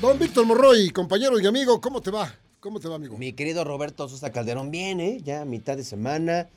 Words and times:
Don 0.00 0.18
Víctor 0.18 0.46
Morroy, 0.46 0.88
compañero 0.88 1.38
y 1.38 1.46
amigo, 1.46 1.78
¿cómo 1.78 2.00
te 2.00 2.10
va? 2.10 2.34
¿Cómo 2.60 2.80
te 2.80 2.88
va, 2.88 2.94
amigo? 2.94 3.18
Mi 3.18 3.34
querido 3.34 3.64
Roberto 3.64 4.08
Sosa 4.08 4.32
Calderón 4.32 4.70
viene 4.70 5.20
ya 5.22 5.42
a 5.42 5.44
mitad 5.44 5.76
de 5.76 5.84
semana 5.84 6.48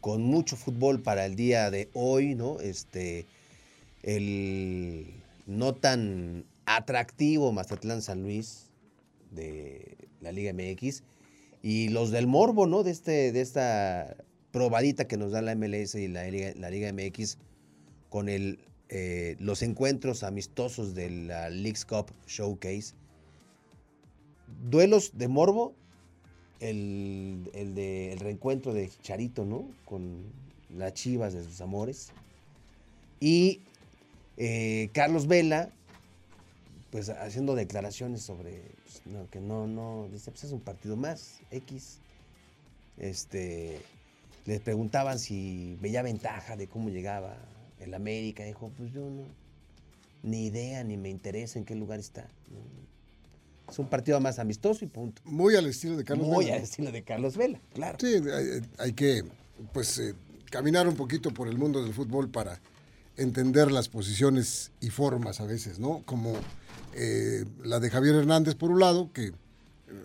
con 0.00 0.22
mucho 0.22 0.56
fútbol 0.56 1.02
para 1.02 1.26
el 1.26 1.36
día 1.36 1.70
de 1.70 1.90
hoy, 1.92 2.34
¿no? 2.34 2.58
Este, 2.58 3.26
el 4.02 5.12
no 5.46 5.74
tan 5.74 6.46
atractivo 6.64 7.52
Mazatlán 7.52 8.00
San 8.00 8.22
Luis 8.22 8.70
de 9.30 9.98
la 10.22 10.32
Liga 10.32 10.54
MX 10.54 11.02
y 11.62 11.90
los 11.90 12.10
del 12.10 12.26
Morbo, 12.26 12.66
¿no? 12.66 12.82
De, 12.82 12.92
este, 12.92 13.30
de 13.30 13.42
esta 13.42 14.16
probadita 14.52 15.06
que 15.06 15.18
nos 15.18 15.32
da 15.32 15.42
la 15.42 15.54
MLS 15.54 15.96
y 15.96 16.08
la 16.08 16.22
la 16.22 16.70
Liga 16.70 16.90
MX 16.94 17.36
con 18.08 18.30
el, 18.30 18.58
eh, 18.92 19.36
los 19.38 19.62
encuentros 19.62 20.24
amistosos 20.24 20.96
de 20.96 21.10
la 21.10 21.48
Leagues 21.48 21.84
Cup 21.84 22.12
Showcase. 22.26 22.94
Duelos 24.68 25.16
de 25.16 25.28
Morbo, 25.28 25.74
el, 26.58 27.48
el, 27.54 27.76
de, 27.76 28.12
el 28.12 28.18
reencuentro 28.18 28.74
de 28.74 28.90
Charito, 29.00 29.44
¿no? 29.44 29.70
Con 29.84 30.24
las 30.76 30.92
chivas 30.94 31.32
de 31.34 31.44
sus 31.44 31.60
amores. 31.60 32.10
Y 33.20 33.60
eh, 34.36 34.90
Carlos 34.92 35.28
Vela, 35.28 35.70
pues 36.90 37.10
haciendo 37.10 37.54
declaraciones 37.54 38.22
sobre 38.22 38.60
pues, 38.82 39.28
que 39.30 39.40
no, 39.40 39.68
no, 39.68 40.08
dice, 40.10 40.32
pues 40.32 40.42
es 40.42 40.50
un 40.50 40.60
partido 40.60 40.96
más, 40.96 41.38
X. 41.52 42.00
Este, 42.98 43.80
les 44.46 44.60
preguntaban 44.60 45.20
si 45.20 45.78
veía 45.80 46.02
ventaja 46.02 46.56
de 46.56 46.66
cómo 46.66 46.88
llegaba 46.88 47.36
el 47.80 47.94
América. 47.94 48.44
Dijo, 48.44 48.70
pues 48.76 48.92
yo 48.92 49.08
no, 49.08 49.24
ni 50.22 50.46
idea, 50.46 50.84
ni 50.84 50.96
me 50.96 51.08
interesa 51.08 51.58
en 51.58 51.64
qué 51.64 51.74
lugar 51.74 51.98
está. 51.98 52.28
Es 53.68 53.78
un 53.78 53.88
partido 53.88 54.20
más 54.20 54.38
amistoso 54.38 54.84
y 54.84 54.88
punto. 54.88 55.22
Muy 55.24 55.54
al 55.56 55.66
estilo 55.66 55.96
de 55.96 56.04
Carlos 56.04 56.26
Muy 56.26 56.44
Vela. 56.46 56.56
al 56.56 56.62
estilo 56.62 56.90
de 56.92 57.02
Carlos 57.02 57.36
Vela, 57.36 57.60
claro. 57.72 57.98
Sí, 58.00 58.14
hay, 58.14 58.62
hay 58.78 58.92
que, 58.92 59.24
pues, 59.72 59.98
eh, 59.98 60.14
caminar 60.50 60.88
un 60.88 60.96
poquito 60.96 61.32
por 61.32 61.48
el 61.48 61.56
mundo 61.56 61.82
del 61.82 61.94
fútbol 61.94 62.28
para 62.28 62.60
entender 63.16 63.70
las 63.70 63.88
posiciones 63.88 64.72
y 64.80 64.90
formas 64.90 65.40
a 65.40 65.44
veces, 65.44 65.78
¿no? 65.78 66.02
Como 66.04 66.32
eh, 66.94 67.44
la 67.62 67.78
de 67.78 67.90
Javier 67.90 68.16
Hernández, 68.16 68.56
por 68.56 68.70
un 68.70 68.80
lado, 68.80 69.12
que 69.12 69.32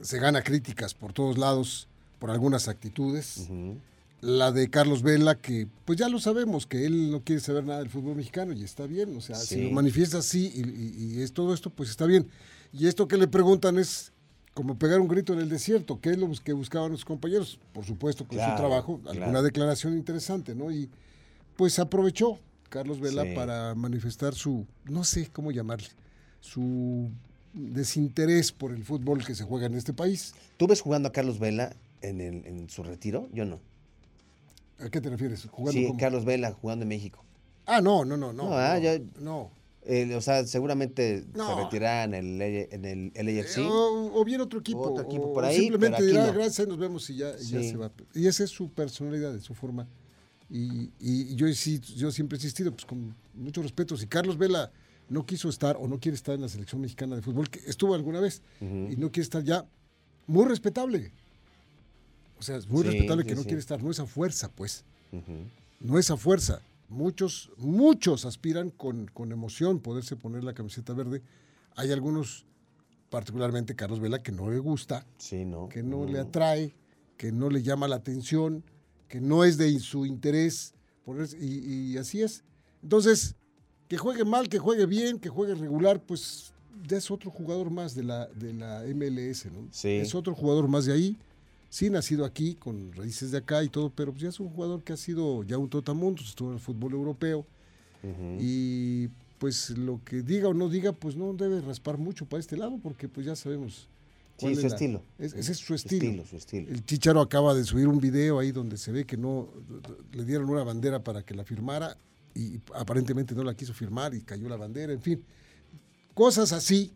se 0.01 0.19
gana 0.19 0.43
críticas 0.43 0.93
por 0.93 1.13
todos 1.13 1.37
lados 1.37 1.87
por 2.19 2.29
algunas 2.29 2.67
actitudes. 2.67 3.37
Ujú. 3.37 3.77
La 4.25 4.51
de 4.51 4.69
Carlos 4.71 5.03
Vela, 5.03 5.35
que 5.35 5.67
pues 5.85 5.99
ya 5.99 6.09
lo 6.09 6.19
sabemos, 6.19 6.65
que 6.65 6.85
él 6.87 7.11
no 7.11 7.21
quiere 7.23 7.41
saber 7.41 7.63
nada 7.63 7.79
del 7.79 7.89
fútbol 7.89 8.15
mexicano 8.15 8.53
y 8.53 8.63
está 8.63 8.87
bien, 8.87 9.15
o 9.15 9.21
sea, 9.21 9.35
si 9.35 9.61
lo 9.61 9.69
manifiesta 9.71 10.17
así 10.17 10.51
y, 10.55 10.61
y- 10.61 11.17
y 11.17 11.21
es 11.21 11.31
todo 11.31 11.53
esto, 11.53 11.69
pues 11.69 11.91
está 11.91 12.07
bien. 12.07 12.27
Y 12.73 12.87
esto 12.87 13.07
que 13.07 13.17
le 13.17 13.27
preguntan 13.27 13.77
es 13.77 14.11
como 14.55 14.79
pegar 14.79 14.99
un 14.99 15.07
grito 15.07 15.33
en 15.33 15.39
el 15.39 15.49
desierto, 15.49 15.99
¿qué 16.01 16.09
es 16.09 16.17
lo 16.17 16.31
que 16.43 16.53
buscaban 16.53 16.91
los 16.91 17.05
compañeros? 17.05 17.59
Por 17.71 17.85
supuesto, 17.85 18.25
con 18.27 18.37
Claro, 18.37 18.53
su 18.53 18.57
trabajo, 18.57 18.93
alguna 19.05 19.25
claro. 19.29 19.43
declaración 19.43 19.95
interesante, 19.95 20.55
¿no? 20.55 20.71
Y 20.71 20.89
pues 21.55 21.77
aprovechó 21.77 22.39
Carlos 22.69 22.99
Vela 22.99 23.25
Sí. 23.25 23.35
para 23.35 23.75
manifestar 23.75 24.33
su, 24.33 24.65
no 24.85 25.03
sé 25.03 25.29
cómo 25.31 25.51
llamarle, 25.51 25.87
su 26.41 27.11
desinterés 27.53 28.51
por 28.51 28.71
el 28.71 28.83
fútbol 28.83 29.23
que 29.23 29.35
se 29.35 29.43
juega 29.43 29.67
en 29.67 29.75
este 29.75 29.93
país. 29.93 30.33
¿Tú 30.57 30.65
ves 30.67 30.81
jugando 30.81 31.09
a 31.09 31.11
Carlos 31.11 31.37
Vela 31.37 31.75
en, 32.01 32.21
el- 32.21 32.45
en 32.45 32.69
su 32.69 32.81
retiro? 32.83 33.29
Yo 33.31 33.45
no. 33.45 33.59
¿A 34.79 34.89
qué 34.89 34.99
te 35.01 35.09
refieres? 35.09 35.47
¿Jugando 35.49 35.79
Sí, 35.79 35.87
como- 35.87 35.99
Carlos 35.99 36.25
Vela 36.25 36.51
jugando 36.53 36.83
en 36.83 36.89
México. 36.89 37.23
Ah, 37.65 37.81
no, 37.81 38.05
no, 38.05 38.17
no, 38.17 38.33
no. 38.33 38.49
No, 38.49 38.57
ah, 38.57 38.75
no, 38.75 38.79
ya- 38.83 38.99
no. 39.19 39.51
Eh, 39.87 40.15
o 40.15 40.21
sea, 40.21 40.45
seguramente 40.47 41.21
se 41.21 41.37
No. 41.37 41.63
retirará 41.63 42.03
en 42.05 42.13
el, 42.15 42.41
en 42.41 42.85
el 42.85 43.11
LAFC. 43.25 43.59
Eh, 43.59 43.67
o, 43.69 44.11
o 44.19 44.25
bien 44.25 44.41
otro 44.41 44.59
equipo. 44.59 44.81
Otro 44.91 45.03
equipo 45.05 45.25
o 45.27 45.33
por 45.33 45.45
ahí, 45.45 45.57
Simplemente 45.57 45.97
pero 45.99 46.07
dirá, 46.09 46.27
no. 46.27 46.33
gracias, 46.33 46.67
nos 46.67 46.77
vemos 46.79 47.07
y 47.09 47.17
ya, 47.17 47.29
y 47.39 47.45
ya 47.45 47.61
Sí. 47.61 47.69
se 47.69 47.77
va. 47.77 47.91
Y 48.15 48.25
esa 48.27 48.43
es 48.43 48.49
su 48.49 48.69
personalidad, 48.71 49.35
es 49.35 49.43
su 49.43 49.53
forma. 49.53 49.87
Y, 50.49 50.91
y 50.99 51.35
yo, 51.35 51.47
sí, 51.53 51.79
yo 51.79 52.11
siempre 52.11 52.35
he 52.35 52.39
insistido, 52.39 52.71
pues 52.71 52.85
con 52.85 53.15
mucho 53.35 53.61
respeto, 53.61 53.95
si 53.97 54.07
Carlos 54.07 54.37
Vela 54.37 54.71
no 55.09 55.25
quiso 55.25 55.49
estar 55.49 55.77
o 55.79 55.87
no 55.87 55.99
quiere 55.99 56.15
estar 56.15 56.33
en 56.35 56.41
la 56.41 56.49
selección 56.49 56.81
mexicana 56.81 57.15
de 57.15 57.21
fútbol, 57.21 57.49
que 57.49 57.59
estuvo 57.67 57.93
alguna 57.95 58.19
vez, 58.19 58.41
Ujú. 58.61 58.91
y 58.91 58.95
no 58.97 59.11
quiere 59.11 59.23
estar 59.23 59.43
ya, 59.43 59.65
muy 60.27 60.45
respetable. 60.45 61.11
O 62.39 62.41
sea, 62.43 62.57
es 62.57 62.67
muy 62.67 62.83
Sí, 62.83 62.89
respetable 62.89 63.23
sí, 63.23 63.29
que 63.29 63.35
no 63.35 63.41
sí. 63.41 63.47
quiere 63.47 63.59
estar, 63.59 63.81
no 63.83 63.91
esa 63.91 64.05
fuerza, 64.05 64.51
pues. 64.51 64.83
No 65.79 65.97
es 65.99 66.11
a 66.11 66.17
fuerza. 66.17 66.61
Muchos, 66.89 67.51
muchos 67.57 68.25
aspiran 68.25 68.69
con, 68.69 69.07
con 69.07 69.31
emoción 69.31 69.79
poderse 69.79 70.15
poner 70.15 70.43
la 70.43 70.53
camiseta 70.53 70.93
verde. 70.93 71.21
Hay 71.75 71.91
algunos, 71.91 72.45
particularmente 73.09 73.75
Carlos 73.75 73.99
Vela, 73.99 74.21
que 74.21 74.31
no 74.31 74.49
le 74.51 74.59
gusta, 74.59 75.05
Sí, 75.17 75.45
¿no? 75.45 75.69
que 75.69 75.81
no 75.83 76.05
le 76.05 76.19
atrae, 76.19 76.73
que 77.17 77.31
no 77.31 77.49
le 77.49 77.63
llama 77.63 77.87
la 77.87 77.95
atención, 77.97 78.63
que 79.07 79.21
no 79.21 79.43
es 79.43 79.57
de 79.57 79.79
su 79.79 80.05
interés. 80.05 80.73
ponerse- 81.05 81.37
y, 81.39 81.93
y 81.93 81.97
así 81.97 82.21
es. 82.21 82.43
Entonces, 82.83 83.35
que 83.87 83.97
juegue 83.97 84.25
mal, 84.25 84.49
que 84.49 84.57
juegue 84.59 84.85
bien, 84.87 85.19
que 85.19 85.29
juegue 85.29 85.53
regular, 85.55 86.01
pues 86.03 86.51
ya 86.87 86.97
es 86.97 87.09
otro 87.11 87.29
jugador 87.31 87.69
más 87.71 87.93
de 87.95 88.03
la, 88.03 88.25
de 88.27 88.53
la 88.53 88.83
MLS, 88.93 89.45
¿no? 89.51 89.67
Sí. 89.71 89.89
Es 89.89 90.13
otro 90.15 90.33
jugador 90.35 90.67
más 90.67 90.85
de 90.85 90.93
ahí. 90.93 91.17
Sí, 91.75 91.89
nacido 91.89 92.23
aquí, 92.23 92.55
con 92.55 92.93
raíces 92.93 93.31
de 93.31 93.39
acá 93.39 93.61
y 93.61 93.67
todo, 93.67 93.89
pero 93.89 94.13
pues 94.13 94.21
ya 94.23 94.29
es 94.29 94.39
un 94.39 94.47
jugador 94.47 94.81
que 94.85 94.93
ha 94.93 94.97
sido 94.97 95.43
ya 95.43 95.57
un 95.57 95.67
totamundos, 95.69 96.29
estuvo 96.29 96.47
en 96.47 96.53
el 96.53 96.61
fútbol 96.61 96.93
europeo. 96.93 97.45
Y 98.39 99.09
pues 99.39 99.71
lo 99.71 99.99
que 100.05 100.21
diga 100.21 100.47
o 100.47 100.53
no 100.53 100.69
diga, 100.69 100.93
pues 100.93 101.17
no 101.17 101.33
debe 101.33 101.59
raspar 101.59 101.97
mucho 101.97 102.25
para 102.27 102.39
este 102.39 102.55
lado, 102.55 102.79
porque 102.81 103.09
pues 103.09 103.25
ya 103.25 103.35
sabemos. 103.35 103.89
Sí, 104.37 104.47
es 104.47 104.55
su 104.61 104.67
la- 104.69 104.73
estilo. 104.73 105.01
es- 105.19 105.33
ese 105.33 105.51
es 105.51 105.57
su 105.57 105.73
estilo. 105.73 106.25
Su 106.25 106.37
estilo. 106.37 106.69
El 106.71 106.85
Chicharo 106.85 107.19
acaba 107.19 107.53
de 107.53 107.65
subir 107.65 107.89
un 107.89 107.99
video 107.99 108.39
ahí 108.39 108.53
donde 108.53 108.77
se 108.77 108.93
ve 108.93 109.03
que 109.03 109.17
no 109.17 109.49
le 110.13 110.23
dieron 110.23 110.49
una 110.49 110.63
bandera 110.63 111.03
para 111.03 111.23
que 111.23 111.35
la 111.35 111.43
firmara 111.43 111.97
y 112.33 112.57
aparentemente 112.73 113.35
no 113.35 113.43
la 113.43 113.53
quiso 113.53 113.73
firmar 113.73 114.13
y 114.13 114.21
cayó 114.21 114.47
la 114.47 114.55
bandera, 114.55 114.93
en 114.93 115.01
fin. 115.01 115.21
Cosas 116.13 116.53
así 116.53 116.93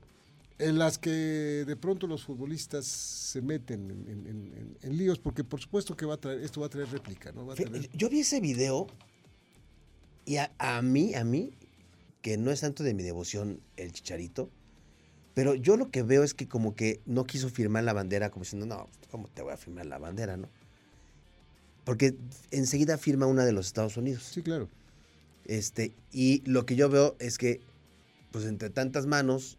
en 0.59 0.77
las 0.77 0.97
que 0.97 1.09
de 1.09 1.75
pronto 1.77 2.05
los 2.05 2.23
futbolistas 2.25 2.85
se 2.85 3.41
meten 3.41 3.89
en, 3.91 4.07
en- 4.09 4.27
en- 4.27 4.77
en 4.81 4.97
líos, 4.97 5.17
porque 5.19 5.43
por 5.43 5.59
supuesto 5.61 5.95
que 5.95 6.05
va 6.05 6.15
a 6.15 6.17
traer, 6.17 6.41
esto 6.41 6.59
va 6.61 6.67
a 6.67 6.69
traer 6.69 6.89
réplica, 6.89 7.31
¿no? 7.31 7.45
Va 7.45 7.53
a 7.53 7.55
traer- 7.55 7.89
Yo 7.93 8.09
vi 8.09 8.19
ese 8.19 8.39
video 8.41 8.87
y 10.25 10.35
a, 10.37 10.51
a 10.59 10.81
mí, 10.81 11.15
a 11.15 11.23
mí, 11.23 11.51
que 12.21 12.37
no 12.37 12.51
es 12.51 12.59
tanto 12.59 12.83
de 12.83 12.93
mi 12.93 13.03
devoción 13.03 13.61
el 13.77 13.91
chicharito, 13.93 14.49
pero 15.33 15.55
yo 15.55 15.77
lo 15.77 15.89
que 15.89 16.03
veo 16.03 16.23
es 16.23 16.33
que 16.33 16.47
como 16.49 16.75
que 16.75 16.99
no 17.05 17.23
quiso 17.25 17.49
firmar 17.49 17.85
la 17.85 17.93
bandera, 17.93 18.29
como 18.29 18.43
diciendo, 18.43 18.65
no, 18.65 18.89
¿cómo 19.09 19.29
te 19.29 19.41
voy 19.41 19.53
a 19.53 19.57
firmar 19.57 19.85
la 19.85 19.97
bandera, 19.97 20.35
no? 20.35 20.49
Porque 21.85 22.15
enseguida 22.51 22.97
firma 22.97 23.25
una 23.25 23.45
de 23.45 23.53
los 23.53 23.65
Estados 23.67 23.95
Unidos. 23.97 24.23
Sí, 24.23 24.41
claro. 24.43 24.67
Este, 25.45 25.93
y 26.11 26.43
lo 26.45 26.65
que 26.65 26.75
yo 26.75 26.89
veo 26.89 27.15
es 27.19 27.37
que, 27.37 27.61
pues 28.31 28.45
entre 28.45 28.69
tantas 28.69 29.05
manos, 29.07 29.57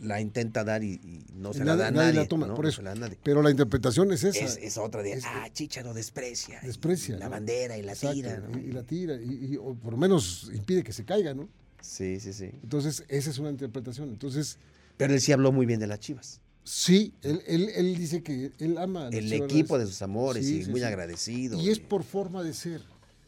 la 0.00 0.20
intenta 0.20 0.64
dar 0.64 0.82
y, 0.82 0.94
y 0.94 1.24
no 1.34 1.52
se 1.52 1.64
la 1.64 1.76
da 1.76 1.90
nadie 1.90 2.06
nadie. 2.08 2.20
la 2.20 2.28
toma, 2.28 2.46
¿no? 2.46 2.54
por 2.54 2.66
eso. 2.66 2.82
la. 2.82 2.94
Pero 3.22 3.42
la 3.42 3.50
interpretación 3.50 4.12
es 4.12 4.24
esa. 4.24 4.44
Es, 4.44 4.56
es 4.56 4.78
otra 4.78 5.02
de, 5.02 5.12
Es- 5.12 5.24
ah, 5.26 5.48
Chicharo 5.52 5.94
desprecia. 5.94 6.60
y 6.62 6.66
Desprecia, 6.66 7.16
La 7.18 7.28
bandera 7.28 7.76
y 7.78 7.82
la 7.82 7.92
Exacto, 7.92 8.14
tira. 8.14 8.38
¿no? 8.38 8.58
y, 8.58 8.62
y 8.62 8.72
la 8.72 8.82
tira, 8.82 9.14
y, 9.14 9.56
o 9.56 9.74
por 9.74 9.92
lo 9.92 9.98
menos 9.98 10.50
impide 10.54 10.82
que 10.82 10.92
se 10.92 11.04
caiga, 11.04 11.34
¿no? 11.34 11.48
Sí, 11.80 12.18
sí, 12.20 12.32
sí. 12.32 12.50
Entonces, 12.62 13.04
esa 13.08 13.30
es 13.30 13.38
una 13.38 13.50
interpretación. 13.50 14.08
Entonces, 14.08 14.58
Pero 14.96 15.14
él 15.14 15.20
sí 15.20 15.32
habló 15.32 15.52
muy 15.52 15.64
bien 15.66 15.78
de 15.80 15.86
las 15.86 16.00
chivas. 16.00 16.40
sí, 16.64 17.14
él, 17.22 17.40
él, 17.46 17.70
él 17.74 17.96
dice 17.96 18.22
que 18.22 18.52
él 18.58 18.76
ama 18.78 19.06
a 19.06 19.08
El 19.08 19.32
equipo 19.32 19.78
de 19.78 19.86
sus 19.86 20.02
amores 20.02 20.44
Sí, 20.46 20.56
y 20.58 20.64
sí, 20.64 20.70
muy 20.70 20.80
sí. 20.80 20.86
agradecido. 20.86 21.58
Y 21.60 21.70
es 21.70 21.78
por 21.78 22.02
forma 22.02 22.42
de 22.42 22.52
ser. 22.54 22.82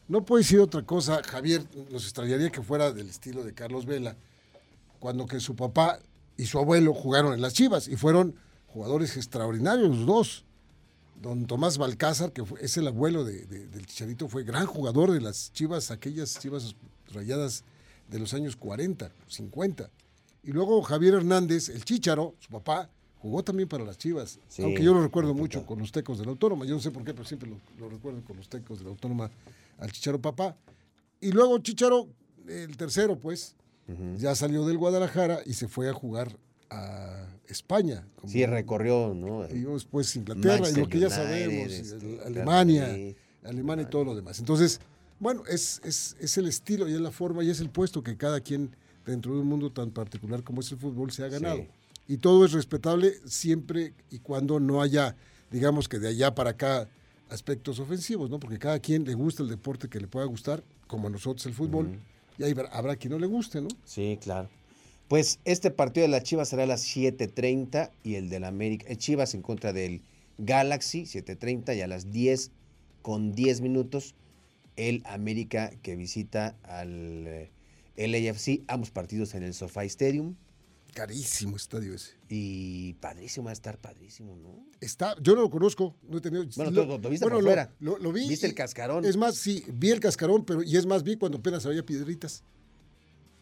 No 0.08 0.24
puede 0.24 0.42
ser 0.42 0.58
otra 0.58 0.82
cosa, 0.82 1.22
Javier, 1.22 1.62
nos 1.92 2.02
extrañaría 2.02 2.50
que 2.50 2.60
fuera 2.62 2.90
del 2.92 3.08
estilo 3.08 3.44
de 3.44 3.54
Carlos 3.54 3.86
Vela, 3.86 4.16
cuando 4.98 5.24
que 5.26 5.38
su 5.38 5.54
papá 5.54 6.00
y 6.40 6.46
su 6.46 6.58
abuelo 6.58 6.94
jugaron 6.94 7.32
en 7.34 7.40
las 7.40 7.54
Chivas 7.54 7.88
y 7.88 7.96
fueron 7.96 8.34
jugadores 8.68 9.16
extraordinarios 9.16 9.96
los 9.96 10.06
dos. 10.06 10.44
Don 11.20 11.46
Tomás 11.46 11.76
Balcázar, 11.76 12.32
que 12.32 12.44
fue- 12.44 12.64
es 12.64 12.76
el 12.78 12.86
abuelo 12.86 13.24
de- 13.24 13.44
de- 13.44 13.66
del 13.66 13.84
Chicharito, 13.86 14.26
fue 14.28 14.42
gran 14.44 14.66
jugador 14.66 15.10
de 15.12 15.20
las 15.20 15.52
Chivas, 15.52 15.90
aquellas 15.90 16.38
Chivas 16.38 16.74
rayadas 17.12 17.64
de 18.08 18.18
los 18.18 18.32
años 18.32 18.56
40, 18.56 19.12
50. 19.28 19.90
Y 20.42 20.52
luego 20.52 20.80
Javier 20.82 21.14
Hernández, 21.14 21.68
el 21.68 21.84
Chicharo, 21.84 22.34
su 22.40 22.48
papá, 22.48 22.88
jugó 23.18 23.42
también 23.44 23.68
para 23.68 23.84
las 23.84 23.98
Chivas. 23.98 24.38
Sí, 24.48 24.62
aunque 24.62 24.82
yo 24.82 24.94
lo 24.94 25.02
recuerdo 25.02 25.34
mucho 25.34 25.66
con 25.66 25.78
los 25.78 25.92
tecos 25.92 26.18
de 26.18 26.24
la 26.24 26.30
Autónoma. 26.30 26.64
Yo 26.64 26.74
no 26.74 26.80
sé 26.80 26.90
por 26.90 27.04
qué, 27.04 27.12
pero 27.12 27.26
siempre 27.26 27.50
lo, 27.50 27.58
lo 27.78 27.90
recuerdo 27.90 28.22
con 28.24 28.38
los 28.38 28.48
tecos 28.48 28.78
de 28.78 28.84
la 28.84 28.90
Autónoma 28.90 29.30
al 29.78 29.92
Chicharo 29.92 30.18
papá. 30.18 30.56
Y 31.20 31.32
luego 31.32 31.58
Chicharo, 31.58 32.08
el 32.48 32.74
tercero, 32.78 33.18
pues, 33.18 33.54
ya 34.16 34.34
salió 34.34 34.64
del 34.66 34.78
Guadalajara 34.78 35.40
y 35.46 35.54
se 35.54 35.68
fue 35.68 35.88
a 35.88 35.92
jugar 35.92 36.36
a 36.70 37.26
España. 37.48 38.06
como- 38.16 38.32
Sí, 38.32 38.44
recorrió, 38.46 39.12
¿no? 39.14 39.44
y 39.48 39.60
después 39.62 40.14
Inglaterra 40.16 40.68
y 40.70 40.74
lo 40.80 40.88
que 40.88 40.98
ya 41.00 41.10
sabemos, 41.10 41.72
este, 41.72 42.20
Alemania, 42.24 42.96
Alemania 43.44 43.84
y 43.86 43.90
todo 43.90 44.04
lo 44.04 44.14
demás. 44.14 44.38
Entonces, 44.38 44.80
bueno, 45.18 45.42
es, 45.48 45.80
es, 45.84 46.16
es 46.20 46.38
el 46.38 46.46
estilo 46.46 46.88
y 46.88 46.94
es 46.94 47.00
la 47.00 47.10
forma 47.10 47.42
y 47.42 47.50
es 47.50 47.60
el 47.60 47.70
puesto 47.70 48.02
que 48.02 48.16
cada 48.16 48.40
quien 48.40 48.70
dentro 49.04 49.34
de 49.34 49.40
un 49.40 49.46
mundo 49.48 49.70
tan 49.72 49.90
particular 49.90 50.42
como 50.44 50.60
es 50.60 50.70
el 50.72 50.78
fútbol, 50.78 51.10
se 51.10 51.24
ha 51.24 51.28
ganado. 51.28 51.56
Sí. 51.58 51.68
Y 52.08 52.16
todo 52.18 52.44
es 52.44 52.52
respetable 52.52 53.14
siempre 53.24 53.94
y 54.10 54.18
cuando 54.18 54.60
no 54.60 54.80
haya, 54.82 55.16
digamos 55.50 55.88
que 55.88 55.98
de 55.98 56.08
allá 56.08 56.34
para 56.34 56.50
acá, 56.50 56.88
aspectos 57.28 57.78
ofensivos, 57.80 58.28
¿no? 58.30 58.38
Porque 58.40 58.58
cada 58.58 58.78
quien 58.80 59.04
le 59.04 59.14
gusta 59.14 59.42
el 59.42 59.48
deporte 59.48 59.88
que 59.88 60.00
le 60.00 60.08
pueda 60.08 60.26
gustar, 60.26 60.62
como 60.86 61.06
a 61.08 61.10
nosotros 61.10 61.46
el 61.46 61.54
fútbol, 61.54 62.00
y 62.40 62.44
ahí 62.44 62.54
habrá- 62.72 62.96
quien 62.96 63.12
no 63.12 63.18
le 63.18 63.26
guste, 63.26 63.60
¿no? 63.60 63.68
Sí, 63.84 64.18
claro. 64.20 64.48
Pues 65.08 65.40
este 65.44 65.70
partido 65.70 66.02
de 66.06 66.08
la 66.10 66.22
Chivas 66.22 66.48
será 66.48 66.62
a 66.62 66.66
las 66.66 66.82
7.30 66.84 67.90
y 68.04 68.14
el 68.14 68.28
del 68.28 68.44
América. 68.44 68.86
El 68.88 68.96
Chivas 68.98 69.34
en 69.34 69.42
contra 69.42 69.72
del 69.72 70.02
Galaxy, 70.38 71.02
7.30 71.06 71.74
y 71.76 71.80
a 71.82 71.86
las 71.86 72.10
10 72.10 72.50
con 73.02 73.32
10 73.32 73.60
minutos 73.60 74.14
el 74.76 75.02
América 75.04 75.72
que 75.82 75.96
visita 75.96 76.56
al 76.62 77.26
eh, 77.26 77.50
LAFC. 77.96 78.62
Ambos 78.68 78.90
partidos 78.90 79.34
en 79.34 79.42
el 79.42 79.52
SoFi 79.52 79.86
Stadium. 79.86 80.36
Carísimo 80.94 81.56
estadio 81.56 81.94
ese. 81.94 82.12
Y 82.28 82.94
padrísimo, 82.94 83.44
va 83.44 83.50
a 83.50 83.52
estar 83.52 83.78
padrísimo, 83.78 84.36
¿no? 84.36 84.66
Está, 84.80 85.14
yo 85.20 85.34
no 85.34 85.42
lo 85.42 85.50
conozco, 85.50 85.94
no 86.08 86.18
he 86.18 86.20
tenido. 86.20 86.44
Bueno, 86.56 86.70
lo- 86.70 86.82
tú 86.82 86.88
lo- 86.88 86.98
lo 86.98 87.08
viste 87.10 87.24
bueno, 87.24 87.36
por 87.36 87.44
lo- 87.44 87.48
fuera. 87.50 87.72
Lo, 87.80 87.98
lo 87.98 88.12
vi. 88.12 88.28
¿Viste 88.28 88.46
y- 88.46 88.50
el 88.50 88.54
cascarón? 88.56 89.04
Es 89.04 89.16
más, 89.16 89.36
sí, 89.36 89.64
vi 89.72 89.90
el 89.90 90.00
cascarón, 90.00 90.44
pero 90.44 90.62
y 90.62 90.76
es 90.76 90.86
más, 90.86 91.02
vi 91.02 91.16
cuando 91.16 91.38
apenas 91.38 91.64
había 91.66 91.84
piedritas. 91.84 92.42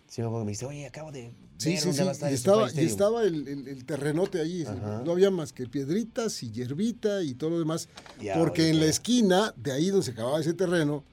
Sí, 0.08 0.22
me 0.22 0.46
dice, 0.46 0.64
oye, 0.64 0.86
acabo 0.86 1.12
de 1.12 1.32
Sí, 1.58 1.70
ver 1.70 1.78
sí, 1.80 1.84
dónde 1.86 1.98
sí. 1.98 2.04
va 2.04 2.08
a 2.10 2.12
estar 2.12 2.30
Y 2.30 2.32
el 2.32 2.38
estaba, 2.38 2.62
y 2.62 2.66
Stadium". 2.68 2.88
estaba 2.90 3.22
el, 3.24 3.48
el- 3.48 3.68
el 3.68 3.84
terrenote 3.84 4.40
ahí. 4.40 4.62
Ajá. 4.62 5.02
No 5.04 5.12
había 5.12 5.30
más 5.30 5.52
que 5.52 5.66
piedritas 5.66 6.42
y 6.42 6.50
hierbita 6.50 7.22
y 7.22 7.34
todo 7.34 7.50
lo 7.50 7.58
demás. 7.58 7.88
Porque 8.34 8.70
en 8.70 8.80
la 8.80 8.86
esquina, 8.86 9.52
de 9.56 9.72
ahí 9.72 9.88
donde 9.90 10.04
se 10.06 10.12
acababa 10.12 10.40
ese 10.40 10.54
terreno, 10.54 11.04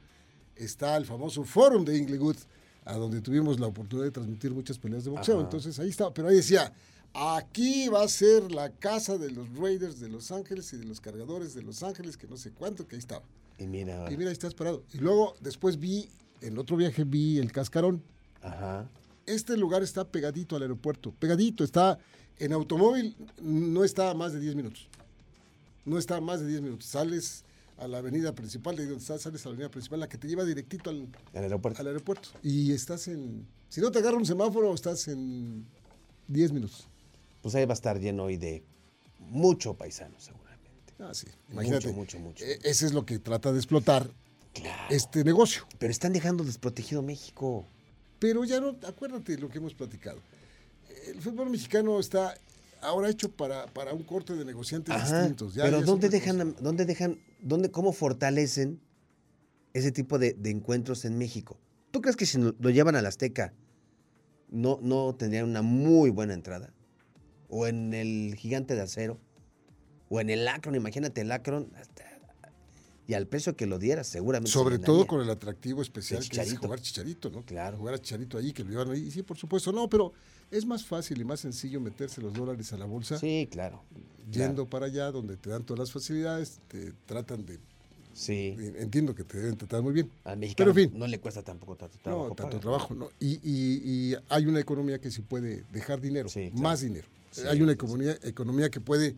está 0.56 0.96
el 0.96 1.06
famoso 1.06 1.44
Forum 1.44 1.84
de 1.84 1.98
Inglewood, 1.98 2.38
a 2.86 2.94
donde 2.96 3.20
tuvimos 3.22 3.60
la 3.60 3.68
oportunidad 3.68 4.06
de 4.06 4.12
transmitir 4.12 4.52
muchas 4.54 4.78
peleas 4.78 5.04
de 5.04 5.10
boxeo. 5.10 5.36
Ajá. 5.36 5.44
Entonces 5.44 5.78
ahí 5.80 5.90
estaba. 5.90 6.14
Pero 6.14 6.30
ahí 6.30 6.36
decía, 6.36 6.72
aquí 7.14 7.90
va 7.90 8.04
a 8.04 8.08
ser 8.08 8.52
la 8.52 8.70
casa 8.70 9.18
de 9.18 9.32
los 9.32 9.48
Raiders 9.58 10.00
de 10.00 10.08
Los 10.10 10.32
Ángeles 10.32 10.72
y 10.74 10.78
de 10.78 10.86
los 10.86 11.02
cargadores 11.02 11.54
de 11.56 11.64
Los 11.64 11.84
Ángeles, 11.84 12.16
que 12.16 12.28
no 12.28 12.38
sé 12.38 12.52
cuánto, 12.52 12.88
que 12.88 12.96
ahí 12.96 13.00
estaba. 13.00 13.24
Y 13.58 13.68
mira, 13.68 14.06
Y 14.12 14.18
mira, 14.18 14.30
ahí 14.30 14.34
estás 14.34 14.54
parado. 14.54 14.84
Y 14.94 15.00
luego, 15.00 15.36
después 15.42 15.80
vi, 15.80 16.08
en 16.42 16.58
otro 16.58 16.78
viaje 16.78 17.04
vi 17.04 17.40
el 17.40 17.52
cascarón. 17.52 18.02
ajá. 18.42 18.88
Este 19.26 19.58
lugar 19.58 19.82
está 19.82 20.06
pegadito 20.06 20.56
al 20.56 20.62
aeropuerto, 20.62 21.12
pegadito, 21.18 21.64
está 21.64 21.98
en 22.38 22.54
automóvil, 22.54 23.16
no 23.42 23.84
está 23.84 24.12
a 24.12 24.14
más 24.14 24.34
de 24.34 24.40
10 24.40 24.56
minutos. 24.56 24.88
No 25.84 25.98
está 25.98 26.18
a 26.18 26.22
más 26.22 26.42
de 26.42 26.48
10 26.48 26.62
minutos. 26.62 26.86
Sales 26.86 27.44
a 27.77 27.88
la 27.88 27.98
avenida 27.98 28.33
principal, 28.33 28.75
de 28.75 28.86
donde 28.86 29.00
estás, 29.01 29.22
sales 29.22 29.45
a 29.45 29.50
la 29.50 29.54
avenida 29.54 29.69
principal, 29.69 30.00
la 30.00 30.07
que 30.10 30.18
te 30.18 30.27
lleva 30.27 30.44
directito 30.45 30.89
al, 30.89 31.07
aeropuerto. 31.33 31.81
al 31.81 31.88
aeropuerto. 31.88 32.30
Y 32.42 32.72
estás 32.72 33.07
en, 33.07 33.45
si 33.69 33.81
no 33.81 33.92
te 33.92 34.00
agarra 34.00 34.18
un 34.18 34.25
semáforo, 34.25 34.74
estás 34.74 35.07
en 35.07 35.66
10 36.27 36.51
minutos. 36.54 36.88
Pues 37.42 37.54
ahí 37.56 37.66
va 37.66 37.74
a 37.74 37.75
estar 37.75 38.00
lleno 38.00 38.24
hoy 38.25 38.38
de 38.38 38.63
mucho 39.19 39.74
paisano, 39.74 40.16
seguramente. 40.19 40.72
Ah, 41.00 41.13
sí, 41.13 41.27
imagínate. 41.51 41.92
mucho, 41.92 42.18
mucho. 42.19 42.44
E- 42.45 42.60
Ese 42.63 42.86
es 42.86 42.94
lo 42.94 43.06
que 43.06 43.19
trata 43.19 43.51
de 43.51 43.57
explotar 43.60 44.10
Claro. 44.54 44.83
este 44.89 45.24
negocio. 45.25 45.68
Pero 45.77 45.92
están 45.92 46.13
dejando 46.13 46.44
desprotegido 46.45 47.01
México. 47.01 47.68
Pero 48.19 48.45
ya 48.45 48.62
no, 48.62 48.77
acuérdate 48.88 49.33
de 49.36 49.39
lo 49.42 49.50
que 49.50 49.57
hemos 49.57 49.74
platicado. 49.74 50.19
El 51.07 51.22
fútbol 51.22 51.50
mexicano 51.50 52.00
está 52.00 52.33
ahora 52.81 53.10
hecho 53.10 53.30
para, 53.30 53.66
para 53.68 53.94
un 53.94 54.04
corte 54.04 54.33
de 54.36 54.45
negociantes 54.45 54.95
Ajá, 54.95 55.19
distintos. 55.19 55.54
Ya- 55.54 55.63
pero 55.66 55.81
¿dónde 55.81 56.07
dejan, 56.10 56.56
dónde 56.62 56.86
dejan, 56.86 57.19
dónde, 57.45 57.71
cómo 57.71 57.94
fortalecen 57.94 58.81
ese 59.74 59.92
tipo 59.92 60.19
de, 60.19 60.36
encuentros 60.44 61.06
en 61.06 61.18
México? 61.18 61.57
¿Tú 61.92 62.01
crees 62.01 62.18
que 62.18 62.25
si 62.25 62.38
lo 62.38 62.69
llevan 62.69 62.97
al 62.97 63.06
Azteca 63.06 63.53
no, 64.50 64.80
no 64.81 65.15
tendrían 65.15 65.45
una 65.45 65.62
muy 65.62 66.09
buena 66.09 66.33
entrada? 66.33 66.74
¿O 67.47 67.68
en 67.68 67.94
el 67.94 68.36
Gigante 68.36 68.75
de 68.75 68.81
Acero? 68.81 69.21
¿O 70.09 70.19
en 70.19 70.30
el 70.30 70.45
Akron? 70.47 70.75
Imagínate 70.75 71.21
el 71.21 71.31
Akron. 71.31 71.71
Y 73.07 73.13
al 73.13 73.28
precio 73.28 73.56
que 73.56 73.66
lo 73.66 73.78
dieras, 73.80 74.07
seguramente. 74.07 74.50
se 74.50 74.54
Sobre 74.54 74.80
todo 74.80 75.06
con 75.06 75.22
el 75.22 75.30
atractivo 75.30 75.81
especial 75.81 76.28
que 76.28 76.42
es 76.42 76.57
jugar 76.57 76.80
chicharito, 76.80 77.30
¿no? 77.30 77.44
Claro. 77.44 77.78
Jugar 77.78 77.96
a 77.96 78.00
chicharito 78.00 78.38
ahí, 78.38 78.52
que 78.54 78.63
lo 78.63 78.72
llevan 78.72 78.92
ahí. 78.92 79.12
Sí, 79.12 79.22
por 79.24 79.38
supuesto, 79.38 79.72
no, 79.72 79.88
pero 79.90 80.12
es 80.52 80.66
más 80.66 80.86
fácil 80.86 81.19
y 81.22 81.24
más 81.24 81.40
sencillo 81.40 81.80
meterse 81.81 82.22
los 82.22 82.34
dólares 82.34 82.72
a 82.74 82.78
la 82.78 82.86
bolsa 82.86 83.18
Sí, 83.19 83.48
claro. 83.52 83.84
yendo 84.31 84.66
para 84.68 84.88
allá 84.88 85.12
donde 85.12 85.38
te 85.38 85.50
dan 85.50 85.63
todas 85.63 85.80
las 85.80 85.92
facilidades, 85.92 86.60
te 86.68 86.94
tratan 87.06 87.46
de. 87.46 87.60
Sí. 88.13 88.56
Entiendo 88.78 89.13
que 89.13 89.25
te 89.25 89.38
deben 89.38 89.58
tratar 89.58 89.81
muy 89.81 89.92
bien. 89.94 90.10
Al 90.24 90.38
mexicano 90.38 90.72
Pero 90.74 90.86
en 90.86 90.92
fin. 90.92 91.00
no 91.00 91.06
le 91.06 91.19
cuesta 91.19 91.44
tampoco 91.44 91.75
tanto 91.75 91.98
trabajo. 92.00 92.30
no, 92.30 92.36
tanto 92.36 92.60
trabajo, 92.62 92.96
¿no? 92.96 93.10
Y, 93.19 93.34
y- 93.44 93.81
y 94.13 94.16
hay 94.30 94.46
una 94.46 94.62
economía 94.62 95.00
que 95.00 95.12
sí 95.12 95.22
puede 95.22 95.63
dejar 95.74 96.00
dinero, 96.00 96.30
Sí, 96.30 96.48
claro. 96.50 96.62
más 96.63 96.80
dinero. 96.80 97.08
Sí, 97.31 97.42
hay 97.46 97.62
una 97.62 97.74
economía, 97.74 98.18
economía 98.24 98.69
que 98.69 98.80
puede 98.80 99.16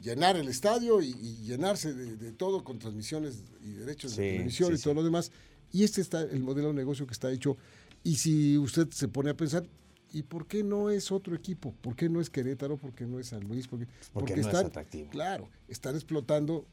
llenar 0.00 0.36
el 0.36 0.48
estadio 0.48 1.00
y, 1.02 1.08
y 1.10 1.44
llenarse 1.44 1.94
de, 1.94 2.16
de 2.16 2.32
todo 2.32 2.64
con 2.64 2.78
transmisiones 2.78 3.42
y 3.62 3.72
derechos 3.72 4.16
de 4.16 4.32
televisión 4.32 4.70
sí, 4.70 4.80
y 4.80 4.82
todo 4.82 4.94
sí. 4.94 4.96
lo 4.96 5.04
demás. 5.04 5.32
Y 5.72 5.84
este 5.84 6.00
está 6.00 6.22
el 6.22 6.42
modelo 6.42 6.68
de 6.68 6.74
negocio 6.74 7.06
que 7.06 7.12
está 7.12 7.30
hecho. 7.30 7.56
Y 8.04 8.16
si 8.16 8.56
usted 8.56 8.88
se 8.90 9.08
pone 9.08 9.30
a 9.30 9.36
pensar, 9.36 9.66
¿y 10.12 10.22
por 10.22 10.46
qué 10.46 10.62
no 10.62 10.90
es 10.90 11.10
otro 11.10 11.34
equipo? 11.34 11.74
¿Por 11.80 11.96
qué 11.96 12.08
no 12.08 12.20
es 12.20 12.30
Querétaro? 12.30 12.76
¿Por 12.76 12.94
qué 12.94 13.04
no 13.04 13.18
es 13.18 13.28
San 13.28 13.42
Luis? 13.44 13.66
Porque, 13.66 13.86
Porque 14.12 14.36
no 14.36 14.48
es 14.48 14.54
atractivo. 14.54 15.10
Claro, 15.10 15.48
están 15.68 15.94
explotando 15.94 16.66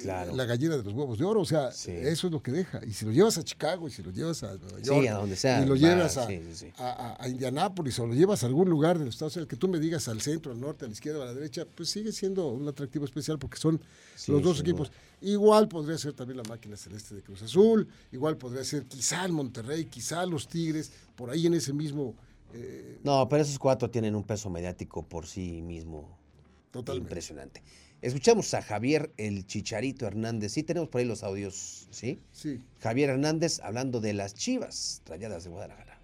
Claro. 0.00 0.34
la 0.36 0.44
gallina 0.44 0.76
de 0.76 0.84
los 0.84 0.92
huevos 0.94 1.18
de 1.18 1.24
oro. 1.24 1.40
O 1.40 1.44
sea, 1.44 1.72
Sí. 1.72 1.90
eso 1.90 2.28
es 2.28 2.32
lo 2.32 2.40
que 2.42 2.52
deja. 2.52 2.80
Y 2.86 2.92
si 2.92 3.04
lo 3.04 3.10
llevas 3.10 3.36
a 3.38 3.42
Chicago 3.42 3.88
y 3.88 3.90
si 3.90 4.02
lo 4.02 4.10
llevas 4.12 4.42
a 4.44 4.54
Nueva 4.54 4.78
Sí, 4.78 4.84
York 4.84 5.08
a 5.08 5.14
donde 5.14 5.36
sea, 5.36 5.60
y 5.62 5.66
lo 5.66 5.72
va, 5.74 5.78
llevas 5.78 6.16
a, 6.16 6.26
sí, 6.28 6.40
sí, 6.50 6.54
sí. 6.54 6.72
a, 6.78 7.18
Indianápolis 7.28 7.98
o 7.98 8.06
lo 8.06 8.14
llevas 8.14 8.44
a 8.44 8.46
algún 8.46 8.70
lugar 8.70 8.98
de 8.98 9.04
los 9.04 9.14
Estados 9.14 9.34
Unidos, 9.36 9.48
que 9.48 9.56
tú 9.56 9.68
me 9.68 9.80
digas 9.80 10.06
al 10.08 10.20
centro, 10.20 10.52
al 10.52 10.60
norte, 10.60 10.84
a 10.84 10.88
la 10.88 10.92
izquierda 10.94 11.22
a 11.22 11.26
la 11.26 11.34
derecha, 11.34 11.66
pues 11.74 11.90
sigue 11.90 12.12
siendo 12.12 12.48
un 12.48 12.66
atractivo 12.68 13.04
especial 13.04 13.38
porque 13.38 13.58
son 13.58 13.80
Sí, 14.16 14.30
los 14.30 14.42
dos 14.42 14.60
equipos. 14.60 14.88
duda. 14.88 14.98
Igual 15.22 15.68
podría 15.68 15.98
ser 15.98 16.12
también 16.14 16.36
la 16.38 16.44
máquina 16.44 16.76
celeste 16.76 17.14
de 17.14 17.22
Cruz 17.22 17.42
Azul, 17.42 17.86
igual 18.12 18.36
podría 18.36 18.64
ser 18.64 18.84
quizá 18.86 19.24
el 19.24 19.32
Monterrey, 19.32 19.84
quizá 19.86 20.24
los 20.26 20.48
Tigres, 20.48 20.90
por 21.16 21.30
ahí 21.30 21.46
en 21.46 21.54
ese 21.54 21.72
mismo... 21.72 22.14
eh, 22.54 22.98
No, 23.04 23.28
pero 23.28 23.42
esos 23.42 23.58
cuatro 23.58 23.88
tienen 23.90 24.14
un 24.14 24.24
peso 24.24 24.48
mediático 24.50 25.02
por 25.02 25.26
sí 25.26 25.60
mismo 25.62 26.18
Totalmente. 26.72 27.08
impresionante. 27.08 27.62
Escuchamos 28.00 28.52
a 28.54 28.62
Javier 28.62 29.12
el 29.16 29.46
Chicharito 29.46 30.06
Hernández. 30.06 30.52
Sí, 30.52 30.64
tenemos 30.64 30.88
por 30.88 31.00
ahí 31.00 31.06
los 31.06 31.22
audios, 31.22 31.86
¿sí? 31.90 32.18
sí. 32.32 32.60
Javier 32.80 33.10
Hernández 33.10 33.60
hablando 33.60 34.00
de 34.00 34.12
las 34.14 34.34
chivas 34.34 35.02
rayadas 35.06 35.44
de 35.44 35.50
Guadalajara. 35.50 36.00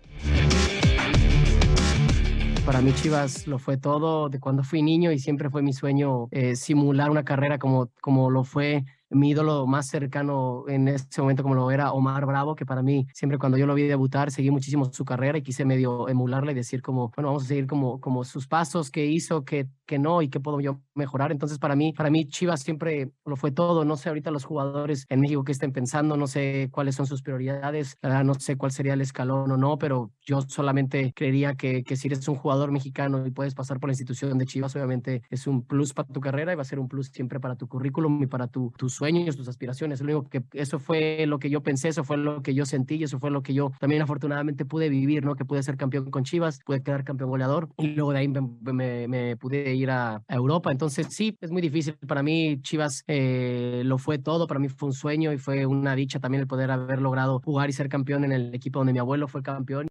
Para 2.65 2.83
mí 2.83 2.93
Chivas 2.93 3.47
lo 3.47 3.59
fue 3.59 3.79
todo 3.79 4.29
de 4.29 4.39
cuando 4.39 4.63
fui 4.63 4.83
niño 4.83 5.11
y 5.11 5.19
siempre 5.19 5.49
fue 5.49 5.63
mi 5.63 5.73
sueño 5.73 6.29
eh, 6.31 6.55
simular 6.55 7.11
una 7.11 7.25
carrera 7.25 7.59
como, 7.59 7.91
como 8.03 8.31
lo 8.31 8.45
fue 8.45 8.85
mi 9.11 9.31
ídolo 9.31 9.67
más 9.67 9.89
cercano 9.89 10.65
en 10.69 10.89
ese 10.89 11.21
momento 11.21 11.43
como 11.43 11.55
lo 11.55 11.71
era 11.71 11.93
Omar 11.93 12.27
Bravo, 12.27 12.55
que 12.55 12.67
para 12.67 12.83
mí 12.83 13.07
siempre 13.13 13.39
cuando 13.39 13.59
yo 13.59 13.67
lo 13.67 13.75
vi 13.75 13.85
debutar 13.85 14.31
seguí 14.31 14.51
muchísimo 14.51 14.85
su 14.93 15.05
carrera 15.05 15.39
y 15.39 15.43
quise 15.43 15.65
medio 15.65 16.09
emularla 16.09 16.53
y 16.53 16.55
decir 16.55 16.83
como, 16.83 17.11
bueno, 17.15 17.29
vamos 17.29 17.45
a 17.45 17.47
seguir 17.47 17.67
como, 17.67 18.01
como 18.01 18.25
sus 18.25 18.47
pasos, 18.47 18.91
qué 18.91 19.07
hizo, 19.07 19.45
qué, 19.45 19.69
qué 19.87 19.99
no 19.99 20.23
y 20.23 20.29
qué 20.29 20.41
puedo 20.41 20.61
yo 20.61 20.81
mejorar. 20.95 21.33
Entonces 21.33 21.59
para 21.59 21.77
mí, 21.77 21.93
para 21.93 22.11
mí 22.11 22.27
Chivas 22.29 22.63
siempre 22.63 23.13
lo 23.25 23.37
fue 23.37 23.51
todo. 23.51 23.85
No 23.85 23.97
sé 23.97 24.09
ahorita 24.09 24.31
los 24.31 24.45
jugadores 24.45 25.07
en 25.09 25.21
México 25.21 25.45
que 25.45 25.53
estén 25.53 25.73
pensando, 25.73 26.17
no 26.17 26.27
sé 26.27 26.69
cuáles 26.71 26.95
son 26.95 27.07
sus 27.07 27.23
prioridades, 27.23 27.97
la 28.03 28.11
verdad, 28.11 28.25
no 28.25 28.35
sé 28.35 28.57
cuál 28.57 28.73
sería 28.73 28.95
el 28.95 29.01
escalón 29.01 29.51
o 29.51 29.57
no, 29.57 29.79
pero 29.79 30.13
yo 30.21 30.43
solamente 30.43 31.13
creería 31.15 31.55
que, 31.55 31.83
que 31.83 31.97
si 31.97 32.09
eres 32.09 32.27
un 32.29 32.37
jugador 32.37 32.71
mexicano 32.73 33.27
y 33.27 33.31
puedes 33.31 33.55
pasar 33.55 33.81
por 33.81 33.89
la 33.89 33.93
institución 33.93 34.37
de 34.39 34.47
Chivas, 34.47 34.75
obviamente 34.77 35.23
es 35.31 35.47
un 35.47 35.65
plus 35.65 35.95
para 35.95 36.09
tu 36.09 36.21
carrera 36.21 36.53
y 36.53 36.57
va 36.57 36.63
a 36.63 36.65
ser 36.65 36.79
un 36.79 36.89
plus 36.89 37.09
siempre 37.09 37.41
para 37.41 37.57
tu 37.57 37.69
currículum 37.69 38.23
y 38.23 38.27
para 38.27 38.49
tu, 38.49 38.73
tus 38.77 38.98
sueños, 38.99 39.37
tus 39.37 39.49
aspiraciones. 39.49 40.01
Lo 40.01 40.19
único 40.19 40.29
que 40.29 40.43
eso 40.53 40.79
fue 40.79 41.25
lo 41.27 41.39
que 41.39 41.49
yo 41.51 41.63
pensé, 41.63 41.89
eso 41.89 42.05
fue 42.05 42.17
lo 42.19 42.43
que 42.43 42.55
yo 42.55 42.67
sentí 42.67 42.99
eso 43.03 43.19
fue 43.19 43.31
lo 43.31 43.43
que 43.43 43.55
yo 43.55 43.73
también 43.79 44.03
afortunadamente 44.03 44.65
pude 44.65 44.89
vivir, 44.89 45.25
¿no? 45.25 45.35
Que 45.35 45.45
pude 45.45 45.63
ser 45.63 45.77
campeón 45.77 46.11
con 46.11 46.25
Chivas, 46.25 46.61
pude 46.65 46.83
quedar 46.83 47.05
campeón 47.05 47.31
goleador 47.31 47.69
y 47.79 47.89
luego 47.89 48.13
de 48.13 48.19
ahí 48.19 48.29
me, 48.29 49.37
pude 49.37 49.75
ir 49.75 49.91
a, 49.91 50.17
a, 50.27 50.35
Europa. 50.35 50.73
Entonces 50.73 51.07
sí, 51.11 51.37
es 51.41 51.51
muy 51.51 51.63
difícil. 51.63 51.95
Para 52.07 52.23
mí 52.23 52.61
Chivas 52.63 53.05
eh, 53.07 53.83
lo 53.85 53.99
fue 53.99 54.19
todo, 54.19 54.47
para 54.47 54.61
mí 54.61 54.69
fue 54.69 54.89
un 54.89 54.93
sueño 54.93 55.33
y 55.33 55.39
fue 55.39 55.67
una 55.67 55.95
dicha 55.95 56.19
también 56.19 56.43
el 56.43 56.47
poder 56.47 56.71
haber 56.71 57.01
logrado 57.01 57.41
jugar 57.41 57.71
y 57.71 57.73
ser 57.73 57.89
campeón 57.89 58.25
en 58.25 58.33
el 58.33 58.55
equipo 58.55 58.81
donde 58.81 58.93
mi 58.93 58.99
abuelo 58.99 59.29
fue 59.29 59.43
campeón. 59.43 59.89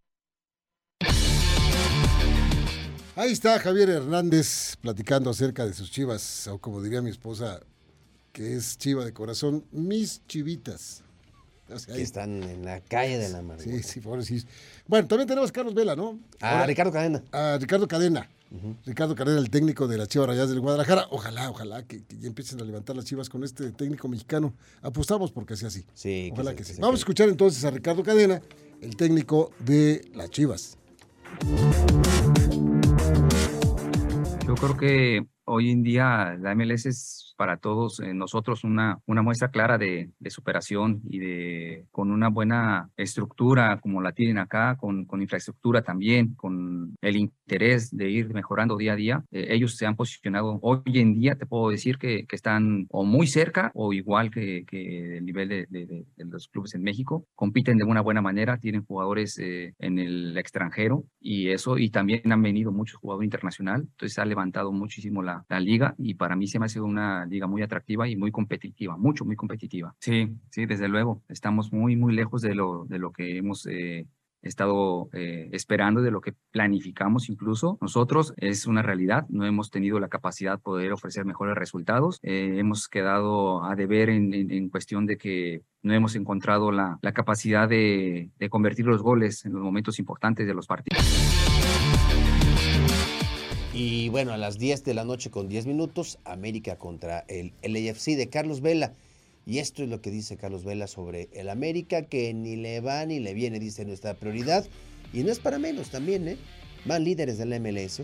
Ahí 3.16 3.32
está 3.32 3.58
Javier 3.60 3.90
Hernández 3.90 4.76
platicando 4.80 5.32
acerca 5.32 5.66
de 5.66 5.74
sus 5.74 5.90
chivas, 5.90 6.48
o 6.48 6.60
como 6.60 6.84
diría 6.84 7.02
mi 7.02 7.10
esposa, 7.10 7.62
que 8.38 8.54
es 8.56 8.78
chiva 8.78 9.04
de 9.04 9.14
corazón, 9.14 9.66
mis 9.72 10.22
chivitas. 10.28 11.02
O 11.74 11.80
sea, 11.80 11.92
que 11.92 12.00
ahí, 12.00 12.04
están 12.04 12.44
en 12.44 12.66
la 12.66 12.82
calle 12.82 13.18
de 13.18 13.30
la 13.30 13.42
madre. 13.42 13.64
Sí, 13.64 13.82
sí, 13.82 14.00
pobrecillos. 14.00 14.46
Bueno, 14.86 15.08
también 15.08 15.28
tenemos 15.28 15.50
a 15.50 15.54
Carlos 15.54 15.74
Vela, 15.74 15.96
¿no? 15.96 16.20
A 16.40 16.52
Ahora, 16.52 16.68
Ricardo 16.68 16.92
Cadena. 16.92 17.24
A 17.32 17.58
Ricardo 17.60 17.88
Cadena. 17.88 18.30
Uh 18.52 18.56
-huh. 18.56 18.76
Ricardo 18.86 19.16
Cadena, 19.16 19.40
el 19.40 19.50
técnico 19.50 19.88
de 19.88 19.98
las 19.98 20.08
Chivas 20.08 20.28
Rayadas 20.28 20.52
del 20.52 20.60
Guadalajara. 20.60 21.08
Ojalá, 21.10 21.50
ojalá 21.50 21.82
que, 21.88 22.04
que, 22.04 22.20
ya 22.20 22.28
empiecen 22.28 22.62
a 22.62 22.64
levantar 22.64 22.96
las 22.96 23.06
Chivas 23.06 23.28
con 23.28 23.44
este 23.44 23.72
técnico 23.72 24.08
mexicano. 24.08 24.54
Apostamos 24.84 25.32
porque 25.32 25.58
sea 25.58 25.70
así. 25.70 25.84
Sí, 25.96 26.30
ojalá 26.32 26.52
que, 26.54 26.64
se, 26.64 26.74
que 26.74 26.76
sí. 26.76 26.82
Vamos 26.82 27.00
a 27.00 27.02
escuchar 27.02 27.30
entonces 27.30 27.66
a 27.66 27.72
Ricardo 27.72 28.04
Cadena, 28.04 28.40
el 28.82 28.96
técnico 28.96 29.52
de 29.58 30.12
las 30.14 30.30
Chivas. 30.30 30.78
Yo 34.46 34.54
creo 34.54 34.78
que 34.78 35.37
hoy 35.48 35.72
en 35.72 35.84
día 35.84 36.38
la 36.40 36.54
MLS 36.56 36.86
es 36.86 37.34
para 37.38 37.58
todos 37.58 38.00
eh, 38.00 38.14
nosotros 38.14 38.64
una, 38.64 39.00
una 39.06 39.22
muestra 39.22 39.50
clara 39.50 39.78
de, 39.78 40.10
de, 40.20 40.30
superación 40.30 41.02
y 41.08 41.20
de 41.20 41.86
con 41.92 42.12
una 42.12 42.30
buena 42.30 42.90
estructura 42.98 43.80
como 43.80 44.02
la 44.02 44.12
tienen 44.12 44.40
acá, 44.40 44.76
con, 44.76 45.06
con 45.06 45.22
infraestructura 45.22 45.84
también, 45.84 46.34
con 46.34 46.96
el 47.00 47.16
interés 47.16 47.96
de 47.96 48.10
ir 48.10 48.34
mejorando 48.34 48.76
día 48.76 48.94
a 48.94 48.96
día. 48.96 49.24
Eh, 49.32 49.48
ellos 49.52 49.78
se 49.78 49.86
han 49.86 49.96
posicionado 49.96 50.60
hoy 50.64 50.82
en 50.96 51.14
día, 51.14 51.36
te 51.36 51.46
puedo 51.46 51.70
decir 51.70 51.98
que, 51.98 52.26
que 52.26 52.36
están 52.36 52.88
o 52.90 53.06
muy 53.06 53.28
cerca 53.28 53.72
o 53.76 53.94
igual 53.94 54.32
que, 54.32 54.66
que 54.66 55.18
el 55.18 55.26
nivel 55.26 55.50
de, 55.50 55.68
de, 55.70 55.86
de, 55.86 56.26
los 56.26 56.48
clubes 56.48 56.74
en 56.74 56.82
México. 56.82 57.26
Compiten 57.36 57.78
de 57.78 57.84
una 57.84 58.02
buena 58.02 58.22
manera, 58.22 58.58
tienen 58.58 58.84
jugadores 58.84 59.38
eh, 59.38 59.76
en 59.80 60.00
el 60.00 60.38
extranjero 60.38 61.06
y 61.22 61.50
eso, 61.50 61.78
y 61.78 61.90
también 61.92 62.32
han 62.32 62.42
venido 62.42 62.72
muchos 62.72 63.00
jugadores 63.00 63.28
internacional, 63.28 63.82
entonces 63.82 64.18
ha 64.18 64.26
levantado 64.26 64.72
muchísimo 64.72 65.22
la, 65.22 65.37
la 65.50 65.60
liga 65.60 65.96
y 65.98 66.16
para 66.16 66.36
mí 66.36 66.48
se 66.48 66.60
me 66.60 66.66
ha 66.66 66.70
sido 66.70 66.86
una 66.86 67.26
liga 67.26 67.48
muy 67.48 67.62
atractiva 67.62 68.08
y 68.08 68.16
muy 68.16 68.32
competitiva, 68.32 68.98
mucho, 68.98 69.26
muy 69.26 69.36
competitiva. 69.36 69.96
Sí, 70.00 70.30
sí, 70.50 70.66
desde 70.66 70.88
luego. 70.88 71.24
Estamos 71.30 71.72
muy, 71.72 71.96
muy 71.96 72.14
lejos 72.14 72.42
de 72.42 72.56
lo, 72.56 72.86
de 72.86 73.00
lo 73.00 73.12
que 73.12 73.38
hemos 73.38 73.66
eh, 73.68 74.08
estado 74.42 75.10
eh, 75.14 75.50
esperando, 75.52 76.02
de 76.02 76.12
lo 76.12 76.22
que 76.22 76.34
planificamos 76.52 77.30
incluso. 77.30 77.78
Nosotros 77.82 78.34
es 78.38 78.68
una 78.68 78.82
realidad, 78.82 79.26
no 79.30 79.46
hemos 79.46 79.70
tenido 79.72 80.00
la 80.00 80.08
capacidad 80.08 80.54
de 80.54 80.58
poder 80.60 80.92
ofrecer 80.94 81.26
mejores 81.26 81.56
resultados. 81.56 82.20
Eh, 82.24 82.56
hemos 82.58 82.88
quedado 82.88 83.64
a 83.64 83.76
deber 83.76 84.10
en, 84.10 84.34
en, 84.34 84.52
en, 84.52 84.70
cuestión 84.70 85.06
de 85.06 85.18
que 85.18 85.62
no 85.82 85.94
hemos 85.94 86.16
encontrado 86.16 86.72
la, 86.72 87.00
la 87.02 87.14
capacidad 87.14 87.68
de, 87.68 88.32
de 88.38 88.50
convertir 88.50 88.86
los 88.86 89.02
goles 89.02 89.46
en 89.46 89.54
los 89.54 89.62
momentos 89.62 90.00
importantes 90.00 90.48
de 90.48 90.54
los 90.54 90.68
partidos. 90.68 91.47
Y 93.80 94.10
bueno, 94.10 94.34
a 94.34 94.38
las 94.38 94.58
10 94.58 94.86
de 94.86 94.96
la 94.96 95.04
noche 95.04 95.30
con 95.30 95.48
10 95.48 95.68
minutos, 95.68 96.18
América 96.26 96.78
contra 96.78 97.20
el 97.28 97.54
LAFC 97.62 98.16
de 98.16 98.28
Carlos 98.28 98.62
Vela. 98.62 98.94
Y 99.46 99.60
esto 99.60 99.84
es 99.84 99.90
lo 99.90 100.02
que 100.02 100.10
dice 100.10 100.36
Carlos 100.36 100.64
Vela 100.64 100.88
sobre 100.88 101.30
el 101.32 101.48
América, 101.48 102.02
que 102.02 102.34
ni 102.34 102.56
le 102.56 102.82
va 102.82 103.06
ni 103.06 103.20
le 103.20 103.36
viene, 103.36 103.60
dice 103.60 103.86
nuestra 103.86 104.16
prioridad. 104.16 104.66
Y 105.14 105.22
no 105.22 105.32
es 105.32 105.38
para 105.38 105.60
menos 105.60 105.92
también, 105.92 106.28
¿eh? 106.28 106.38
Van 106.86 107.04
líderes 107.04 107.38
del 107.38 107.50
MLS. 107.62 108.02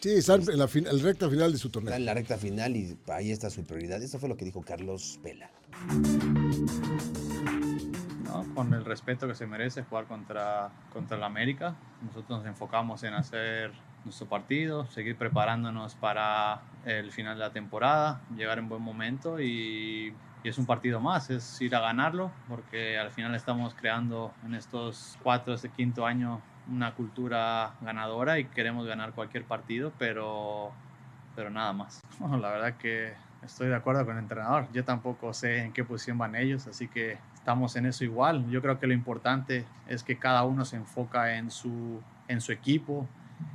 Sí, 0.00 0.10
están 0.10 0.42
en 0.50 0.58
la, 0.58 0.66
fin, 0.66 0.84
el 0.88 0.98
recta 0.98 1.30
final 1.30 1.52
de 1.52 1.58
su 1.58 1.70
torneo. 1.70 1.90
Están 1.90 2.02
en 2.02 2.06
la 2.06 2.14
recta 2.14 2.36
final 2.36 2.76
y 2.76 2.98
ahí 3.06 3.30
está 3.30 3.50
su 3.50 3.62
prioridad. 3.62 4.02
Eso 4.02 4.18
fue 4.18 4.28
lo 4.28 4.36
que 4.36 4.44
dijo 4.44 4.62
Carlos 4.62 5.20
Vela. 5.22 5.48
¿no? 8.24 8.52
Con 8.52 8.74
el 8.74 8.84
respeto 8.84 9.28
que 9.28 9.36
se 9.36 9.46
merece 9.46 9.84
jugar 9.84 10.08
contra, 10.08 10.72
contra 10.92 11.16
el 11.16 11.22
América. 11.22 11.76
Nosotros 12.02 12.40
nos 12.40 12.48
enfocamos 12.48 13.04
en 13.04 13.14
hacer 13.14 13.70
nuestro 14.04 14.26
partido, 14.26 14.86
seguir 14.86 15.16
preparándonos 15.16 15.94
para 15.94 16.62
el 16.84 17.10
final 17.10 17.38
de 17.38 17.44
la 17.44 17.52
temporada, 17.52 18.20
llegar 18.36 18.58
en 18.58 18.68
buen 18.68 18.82
momento 18.82 19.40
y, 19.40 20.14
y, 20.42 20.48
es 20.48 20.58
un 20.58 20.66
partido 20.66 21.00
más, 21.00 21.30
es 21.30 21.60
ir 21.60 21.74
a 21.74 21.80
ganarlo, 21.80 22.30
porque 22.48 22.98
al 22.98 23.10
final 23.10 23.34
estamos 23.34 23.74
creando 23.74 24.32
en 24.44 24.54
estos 24.54 25.18
cuatro, 25.22 25.54
este 25.54 25.70
quinto 25.70 26.06
año 26.06 26.40
una 26.70 26.94
cultura 26.94 27.74
ganadora 27.80 28.38
y 28.38 28.46
queremos 28.46 28.86
ganar 28.86 29.12
cualquier 29.12 29.44
partido, 29.44 29.92
pero, 29.98 30.72
pero 31.34 31.50
nada 31.50 31.72
más. 31.72 32.00
Bueno, 32.20 32.36
la 32.38 32.50
verdad 32.50 32.76
que 32.76 33.12
estoy 33.44 33.68
de 33.68 33.74
acuerdo 33.74 34.06
con 34.06 34.16
el 34.16 34.22
entrenador, 34.22 34.68
yo 34.72 34.84
tampoco 34.84 35.32
sé 35.34 35.64
en 35.64 35.72
qué 35.72 35.84
posición 35.84 36.16
van 36.16 36.36
ellos, 36.36 36.68
así 36.68 36.86
que 36.86 37.18
estamos 37.34 37.74
en 37.76 37.86
eso 37.86 38.04
igual. 38.04 38.48
Yo 38.50 38.62
creo 38.62 38.78
que 38.78 38.86
lo 38.86 38.94
importante 38.94 39.66
es 39.88 40.04
que 40.04 40.16
cada 40.16 40.44
uno 40.44 40.64
se 40.64 40.76
enfoca 40.76 41.36
en 41.36 41.50
su, 41.50 42.00
en 42.28 42.40
su 42.40 42.52
equipo, 42.52 43.08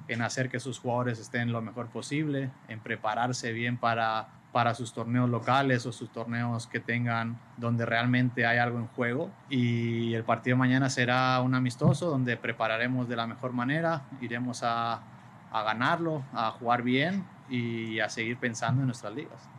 en 0.07 0.21
hacer 0.21 0.49
que 0.49 0.59
sus 0.59 0.79
jugadores 0.79 1.19
estén 1.19 1.51
lo 1.51 1.61
mejor 1.61 1.87
posible, 1.87 2.49
en 2.67 2.79
prepararse 2.79 3.51
bien 3.53 3.77
para, 3.77 4.29
para 4.51 4.73
sus 4.73 4.93
torneos 4.93 5.29
locales 5.29 5.85
o 5.85 5.91
sus 5.91 6.11
torneos 6.11 6.67
que 6.67 6.79
tengan 6.79 7.39
donde 7.57 7.85
realmente 7.85 8.45
hay 8.45 8.57
algo 8.57 8.79
en 8.79 8.87
juego. 8.87 9.31
Y 9.49 10.13
el 10.13 10.23
partido 10.23 10.55
de 10.55 10.59
mañana 10.59 10.89
será 10.89 11.39
un 11.41 11.53
amistoso 11.55 12.09
donde 12.09 12.37
prepararemos 12.37 13.07
de 13.07 13.15
la 13.15 13.27
mejor 13.27 13.53
manera, 13.53 14.03
iremos 14.21 14.63
a, 14.63 15.01
a 15.51 15.63
ganarlo, 15.63 16.23
a 16.33 16.51
jugar 16.51 16.81
bien 16.83 17.25
y 17.49 17.99
a 17.99 18.09
seguir 18.09 18.37
pensando 18.37 18.81
en 18.81 18.87
nuestras 18.87 19.13
ligas. 19.13 19.49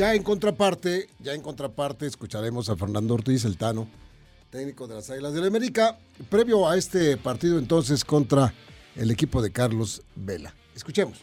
Ya 0.00 0.14
en 0.14 0.22
contraparte, 0.22 1.08
ya 1.18 1.34
en 1.34 1.42
contraparte 1.42 2.06
escucharemos 2.06 2.70
a 2.70 2.76
Fernando 2.76 3.12
Ortiz, 3.12 3.44
el 3.44 3.58
Tano, 3.58 3.86
técnico 4.50 4.88
de 4.88 4.96
las 4.96 5.08
Águilas 5.10 5.32
del 5.32 5.46
América, 5.46 5.96
previo 6.28 6.68
a 6.68 6.76
este 6.76 7.16
partido 7.16 7.58
entonces 7.58 8.04
contra 8.04 8.52
el 8.96 9.10
equipo 9.10 9.40
de 9.42 9.52
Carlos 9.52 10.02
Vela. 10.16 10.52
Escuchemos. 10.74 11.22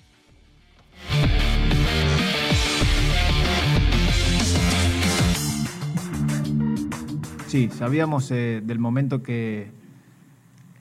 Sí, 7.48 7.70
sabíamos 7.70 8.32
eh, 8.32 8.62
del 8.64 8.80
momento 8.80 9.24
que 9.24 9.72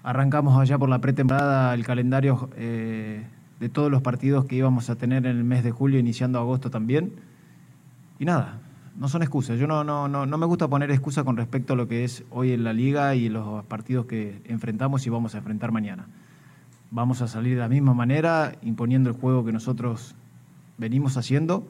arrancamos 0.02 0.60
allá 0.60 0.78
por 0.78 0.88
la 0.88 1.00
pretemporada 1.00 1.74
el 1.74 1.84
calendario 1.84 2.50
eh, 2.56 3.26
de 3.58 3.68
todos 3.68 3.90
los 3.90 4.02
partidos 4.02 4.44
que 4.46 4.56
íbamos 4.56 4.88
a 4.90 4.96
tener 4.96 5.26
en 5.26 5.36
el 5.36 5.44
mes 5.44 5.64
de 5.64 5.72
julio, 5.72 5.98
iniciando 5.98 6.38
agosto 6.38 6.70
también. 6.70 7.12
Y 8.18 8.24
nada, 8.24 8.60
no 8.98 9.08
son 9.08 9.22
excusas. 9.22 9.58
Yo 9.58 9.66
no, 9.66 9.84
no, 9.84 10.08
no, 10.08 10.26
no 10.26 10.38
me 10.38 10.46
gusta 10.46 10.68
poner 10.68 10.90
excusa 10.90 11.24
con 11.24 11.36
respecto 11.36 11.74
a 11.74 11.76
lo 11.76 11.88
que 11.88 12.04
es 12.04 12.24
hoy 12.30 12.52
en 12.52 12.64
la 12.64 12.72
liga 12.72 13.14
y 13.14 13.28
los 13.28 13.64
partidos 13.66 14.06
que 14.06 14.40
enfrentamos 14.46 15.06
y 15.06 15.10
vamos 15.10 15.34
a 15.34 15.38
enfrentar 15.38 15.72
mañana. 15.72 16.06
Vamos 16.90 17.20
a 17.20 17.28
salir 17.28 17.54
de 17.54 17.60
la 17.60 17.68
misma 17.68 17.94
manera, 17.94 18.54
imponiendo 18.62 19.10
el 19.10 19.16
juego 19.16 19.44
que 19.44 19.52
nosotros 19.52 20.14
venimos 20.78 21.16
haciendo 21.16 21.66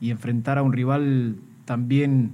y 0.00 0.10
enfrentar 0.10 0.58
a 0.58 0.62
un 0.62 0.72
rival 0.72 1.36
también 1.64 2.32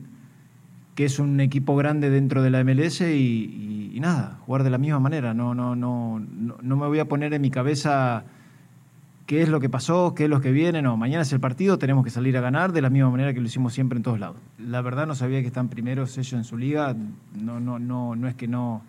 que 0.94 1.04
es 1.04 1.18
un 1.18 1.40
equipo 1.40 1.76
grande 1.76 2.10
dentro 2.10 2.42
de 2.42 2.50
la 2.50 2.64
MLS 2.64 3.02
y, 3.02 3.98
nada, 4.00 4.38
jugar 4.46 4.62
de 4.64 4.70
la 4.70 4.78
misma 4.78 4.98
manera. 4.98 5.34
No, 5.34 5.54
no, 5.54 5.76
no, 5.76 6.20
no, 6.20 6.56
no 6.60 6.76
me 6.76 6.86
voy 6.86 6.98
a 6.98 7.04
poner 7.06 7.34
en 7.34 7.42
mi 7.42 7.50
cabeza 7.50 8.24
qué 9.26 9.42
es 9.42 9.48
lo 9.48 9.60
que 9.60 9.68
pasó, 9.68 10.14
qué 10.14 10.24
es 10.24 10.30
lo 10.30 10.40
que 10.40 10.52
viene. 10.52 10.80
No, 10.80 10.96
mañana 10.96 11.22
es 11.22 11.32
el 11.32 11.40
partido, 11.40 11.78
tenemos 11.78 12.04
que 12.04 12.10
salir 12.10 12.36
a 12.36 12.40
ganar 12.40 12.72
de 12.72 12.80
la 12.80 12.90
misma 12.90 13.10
manera 13.10 13.34
que 13.34 13.40
lo 13.40 13.46
hicimos 13.46 13.74
siempre 13.74 13.96
en 13.96 14.02
todos 14.02 14.20
lados. 14.20 14.36
La 14.58 14.80
verdad 14.80 15.06
no 15.06 15.14
sabía 15.14 15.40
que 15.40 15.48
están 15.48 15.68
primeros 15.68 16.16
ellos 16.16 16.32
en 16.32 16.44
su 16.44 16.56
liga, 16.56 16.94
no, 17.34 17.60
no, 17.60 17.78
no, 17.78 18.16
no 18.16 18.28
es 18.28 18.34
que 18.34 18.46
no, 18.48 18.82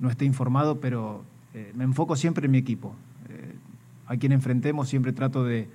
no 0.00 0.10
esté 0.10 0.24
informado, 0.24 0.80
pero 0.80 1.24
eh, 1.54 1.72
me 1.74 1.84
enfoco 1.84 2.16
siempre 2.16 2.46
en 2.46 2.50
mi 2.50 2.58
equipo. 2.58 2.94
Eh, 3.30 3.54
a 4.06 4.16
quien 4.16 4.32
enfrentemos 4.32 4.88
siempre 4.88 5.12
trato 5.12 5.44
de, 5.44 5.68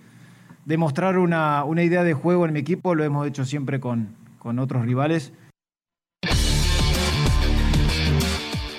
de 0.66 0.78
mostrar 0.78 1.18
una, 1.18 1.64
una, 1.64 1.84
idea 1.84 2.04
de 2.04 2.14
juego 2.14 2.46
en 2.46 2.54
mi 2.54 2.60
equipo, 2.60 2.94
lo 2.94 3.04
hemos 3.04 3.26
hecho 3.26 3.46
siempre 3.46 3.80
con, 3.80 4.10
con 4.38 4.60
otros 4.60 4.86
rivales. 4.86 5.32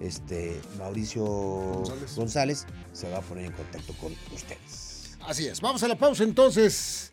este 0.00 0.60
Mauricio 0.78 1.24
González. 1.24 2.16
González 2.16 2.66
se 2.92 3.10
va 3.10 3.18
a 3.18 3.20
poner 3.20 3.46
en 3.46 3.52
contacto 3.52 3.94
con 3.94 4.12
ustedes. 4.34 5.16
Así 5.26 5.46
es, 5.46 5.60
vamos 5.60 5.82
a 5.82 5.88
la 5.88 5.96
pausa 5.96 6.24
entonces 6.24 7.12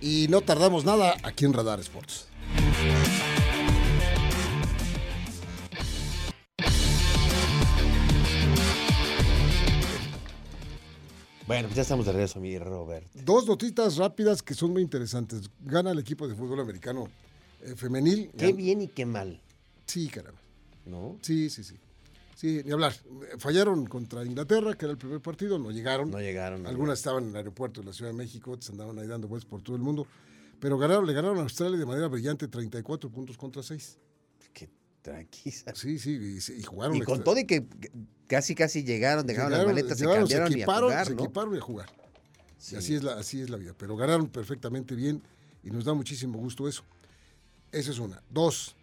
y 0.00 0.26
no 0.28 0.42
tardamos 0.42 0.84
nada 0.84 1.14
aquí 1.22 1.44
en 1.44 1.52
Radar 1.52 1.80
Sports. 1.80 2.26
Bueno, 11.46 11.68
pues 11.68 11.76
ya 11.76 11.82
estamos 11.82 12.04
de 12.06 12.12
regreso, 12.12 12.40
mi 12.40 12.58
Robert. 12.58 13.06
Dos 13.14 13.46
notitas 13.46 13.96
rápidas 13.98 14.42
que 14.42 14.52
son 14.54 14.72
muy 14.72 14.82
interesantes. 14.82 15.48
Gana 15.60 15.92
el 15.92 15.98
equipo 16.00 16.26
de 16.26 16.34
fútbol 16.34 16.58
americano 16.58 17.08
femenil. 17.74 18.30
Qué 18.36 18.52
bien 18.52 18.82
y 18.82 18.88
qué 18.88 19.04
mal. 19.06 19.40
Sí, 19.86 20.08
caramba. 20.08 20.40
¿No? 20.84 21.18
Sí, 21.22 21.50
sí, 21.50 21.64
sí. 21.64 21.76
Sí, 22.36 22.60
ni 22.64 22.70
hablar. 22.72 22.94
Fallaron 23.38 23.86
contra 23.86 24.22
Inglaterra, 24.24 24.74
que 24.74 24.84
era 24.84 24.92
el 24.92 24.98
primer 24.98 25.20
partido, 25.20 25.58
no 25.58 25.70
llegaron. 25.70 26.10
No 26.10 26.20
llegaron. 26.20 26.66
Algunas 26.66 26.98
estaban 26.98 27.24
en 27.24 27.30
el 27.30 27.36
aeropuerto 27.36 27.80
de 27.80 27.86
la 27.86 27.92
Ciudad 27.94 28.10
de 28.10 28.16
México, 28.16 28.50
otras 28.52 28.68
andaban 28.70 28.98
ahí 28.98 29.06
dando 29.06 29.26
vueltas 29.26 29.48
por 29.48 29.62
todo 29.62 29.74
el 29.74 29.82
mundo. 29.82 30.06
Pero 30.60 30.76
ganaron, 30.78 31.06
le 31.06 31.12
ganaron 31.14 31.38
a 31.38 31.42
Australia 31.42 31.78
de 31.78 31.86
manera 31.86 32.08
brillante, 32.08 32.46
34 32.46 33.10
puntos 33.10 33.36
contra 33.38 33.62
6. 33.62 33.98
Qué 34.52 34.68
tranquila. 35.02 35.74
Sí, 35.74 35.98
sí, 35.98 36.12
y, 36.12 36.40
se- 36.40 36.56
y 36.56 36.62
jugaron. 36.62 36.96
Y 36.96 37.00
con 37.00 37.14
extra- 37.16 37.24
todo 37.24 37.38
y 37.40 37.46
que 37.46 37.66
casi 38.26 38.54
casi 38.54 38.84
llegaron, 38.84 39.26
dejaron 39.26 39.50
las 39.50 39.60
llegaron, 39.60 39.74
maletas, 39.74 39.98
se 39.98 40.04
llegaron, 40.04 40.22
cambiaron 40.24 40.50
y 40.50 40.54
a 40.54 40.56
equiparon, 40.58 40.90
jugar, 40.90 41.06
se 41.06 41.12
equiparon 41.14 41.54
y 41.54 41.58
a 41.58 41.60
jugar. 41.62 41.88
Sí. 42.58 42.74
Y 42.74 42.78
así 42.78 42.94
es, 42.96 43.02
la, 43.02 43.12
así 43.14 43.40
es 43.40 43.48
la 43.50 43.56
vida. 43.56 43.74
Pero 43.78 43.96
ganaron 43.96 44.28
perfectamente 44.28 44.94
bien 44.94 45.22
y 45.62 45.70
nos 45.70 45.84
da 45.86 45.94
muchísimo 45.94 46.38
gusto 46.38 46.68
eso. 46.68 46.84
Esa 47.72 47.90
es 47.90 47.98
una. 47.98 48.22
Dos. 48.30 48.74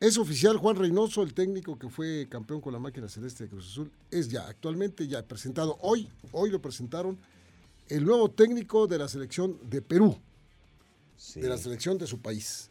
Es 0.00 0.16
oficial 0.16 0.56
Juan 0.56 0.76
Reynoso, 0.76 1.22
el 1.22 1.34
técnico 1.34 1.78
que 1.78 1.88
fue 1.90 2.26
campeón 2.30 2.60
con 2.60 2.72
la 2.72 2.78
máquina 2.78 3.08
celeste 3.08 3.44
de 3.44 3.50
Cruz 3.50 3.66
Azul. 3.68 3.90
Es 4.10 4.28
ya, 4.28 4.46
actualmente 4.48 5.06
ya 5.06 5.22
presentado. 5.26 5.76
Hoy, 5.82 6.08
hoy 6.32 6.50
lo 6.50 6.60
presentaron 6.62 7.18
el 7.88 8.04
nuevo 8.04 8.30
técnico 8.30 8.86
de 8.86 8.98
la 8.98 9.08
selección 9.08 9.58
de 9.68 9.82
Perú, 9.82 10.16
Sí. 11.16 11.40
de 11.40 11.48
la 11.50 11.58
selección 11.58 11.98
de 11.98 12.06
su 12.06 12.20
país, 12.20 12.70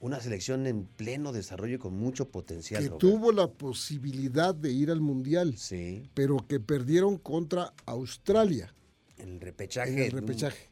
Una 0.00 0.18
selección 0.20 0.66
en 0.66 0.84
pleno 0.86 1.30
desarrollo 1.32 1.74
y 1.74 1.78
con 1.78 1.94
mucho 1.94 2.26
potencial. 2.28 2.82
que 2.82 2.88
Robert. 2.88 3.00
tuvo 3.00 3.32
la 3.32 3.48
posibilidad 3.50 4.54
de 4.54 4.72
ir 4.72 4.90
al 4.90 5.00
Mundial, 5.02 5.56
Sí, 5.58 6.08
pero 6.14 6.38
que 6.48 6.58
perdieron 6.58 7.16
contra 7.18 7.72
Australia 7.86 8.74
en 9.18 9.28
el 9.34 9.40
repechaje. 9.40 9.92
en 9.92 9.98
el 9.98 10.10
repechaje. 10.12 10.69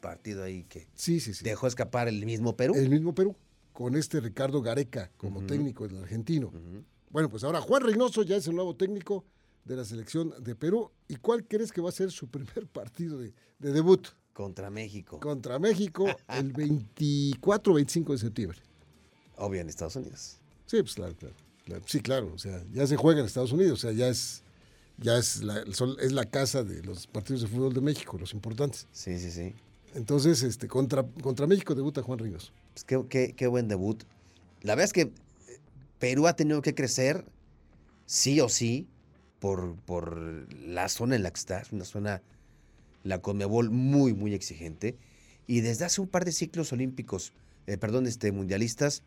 Partido 0.00 0.42
ahí 0.42 0.64
que 0.64 0.88
Sí, 0.94 1.20
sí, 1.20 1.34
sí. 1.34 1.44
dejó 1.44 1.66
escapar 1.66 2.08
el 2.08 2.24
mismo 2.26 2.56
Perú. 2.56 2.74
El 2.76 2.88
mismo 2.88 3.14
Perú, 3.14 3.36
con 3.72 3.94
este 3.96 4.20
Ricardo 4.20 4.62
Gareca 4.62 5.10
como 5.16 5.44
técnico 5.46 5.86
del 5.86 5.98
argentino. 5.98 6.52
Bueno, 7.10 7.28
pues 7.28 7.44
ahora 7.44 7.60
Juan 7.60 7.82
Reynoso 7.82 8.22
ya 8.22 8.36
es 8.36 8.46
el 8.46 8.54
nuevo 8.54 8.74
técnico 8.76 9.24
de 9.64 9.76
la 9.76 9.84
selección 9.84 10.32
de 10.42 10.54
Perú. 10.54 10.90
¿Y 11.08 11.16
cuál 11.16 11.46
crees 11.46 11.70
que 11.72 11.80
va 11.80 11.88
a 11.90 11.92
ser 11.92 12.10
su 12.10 12.28
primer 12.30 12.66
partido 12.66 13.18
de, 13.18 13.32
de 13.58 13.72
debut? 13.72 14.06
Contra 14.32 14.70
México. 14.70 15.20
Contra 15.20 15.58
México 15.58 16.06
el 16.28 16.52
24 16.52 17.72
o 17.72 17.76
25 17.76 18.12
de 18.12 18.18
septiembre. 18.18 18.58
Obvio 19.36 19.60
en 19.60 19.68
Estados 19.68 19.96
Unidos. 19.96 20.38
Sí, 20.66 20.80
pues 20.82 20.94
claro, 20.94 21.16
claro, 21.16 21.34
claro. 21.64 21.82
Sí, 21.86 22.00
claro. 22.00 22.32
O 22.34 22.38
sea, 22.38 22.64
ya 22.72 22.86
se 22.86 22.96
juega 22.96 23.20
en 23.20 23.26
Estados 23.26 23.52
Unidos. 23.52 23.72
O 23.80 23.82
sea, 23.82 23.92
ya 23.92 24.08
es, 24.08 24.42
ya 24.98 25.18
es 25.18 25.42
la, 25.42 25.64
es 26.00 26.12
la 26.12 26.24
casa 26.26 26.62
de 26.62 26.82
los 26.82 27.06
partidos 27.06 27.42
de 27.42 27.48
fútbol 27.48 27.72
de 27.74 27.80
México, 27.80 28.16
los 28.18 28.32
importantes. 28.34 28.86
Sí, 28.92 29.18
sí, 29.18 29.30
sí. 29.30 29.54
Entonces, 29.94 30.42
este, 30.42 30.68
contra, 30.68 31.04
contra 31.22 31.46
México 31.46 31.74
debuta 31.74 32.02
Juan 32.02 32.18
Reynoso. 32.18 32.52
Pues 32.74 32.84
qué, 32.84 33.02
qué- 33.08 33.34
qué 33.36 33.46
buen 33.46 33.68
debut. 33.68 34.02
La 34.62 34.74
verdad 34.74 34.84
es 34.86 34.92
que 34.92 35.00
eh, 35.02 35.12
Perú 35.98 36.26
ha 36.26 36.34
tenido 36.36 36.62
que 36.62 36.74
crecer, 36.74 37.24
sí 38.06 38.40
o 38.40 38.48
sí, 38.48 38.86
por, 39.40 39.74
por 39.76 40.16
la 40.54 40.88
zona 40.88 41.16
en 41.16 41.22
la 41.22 41.30
que 41.32 41.38
está. 41.40 41.60
Es 41.60 41.72
una 41.72 41.84
zona, 41.84 42.22
la 43.02 43.20
Conmebol, 43.20 43.70
muy, 43.70 44.14
muy 44.14 44.34
exigente. 44.34 44.96
Y 45.46 45.60
desde 45.62 45.84
hace 45.86 46.00
un 46.00 46.08
par 46.08 46.24
de 46.24 46.32
ciclos 46.32 46.72
olímpicos, 46.72 47.32
eh, 47.66 47.76
perdón, 47.76 48.06
este, 48.06 48.30
mundialistas, 48.30 49.02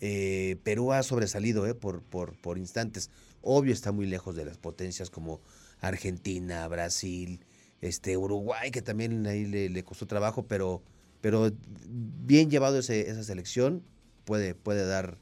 eh, 0.00 0.56
Perú 0.62 0.92
ha 0.92 1.02
sobresalido 1.02 1.66
eh, 1.66 1.74
por, 1.74 2.02
por, 2.02 2.34
por 2.40 2.56
instantes. 2.58 3.10
Obvio 3.42 3.72
está 3.72 3.90
muy 3.90 4.06
lejos 4.06 4.36
de 4.36 4.44
las 4.44 4.58
potencias 4.58 5.10
como 5.10 5.40
Argentina, 5.80 6.66
Brasil, 6.68 7.40
este, 7.80 8.16
Uruguay, 8.16 8.70
que 8.70 8.82
también 8.82 9.26
ahí 9.26 9.46
le, 9.46 9.68
le 9.70 9.84
costó 9.84 10.06
trabajo, 10.06 10.46
pero, 10.46 10.82
pero 11.20 11.50
bien 11.88 12.50
llevado 12.50 12.78
ese- 12.78 13.08
esa 13.10 13.22
selección 13.24 13.82
puede, 14.24 14.54
puede 14.54 14.84
dar 14.86 15.18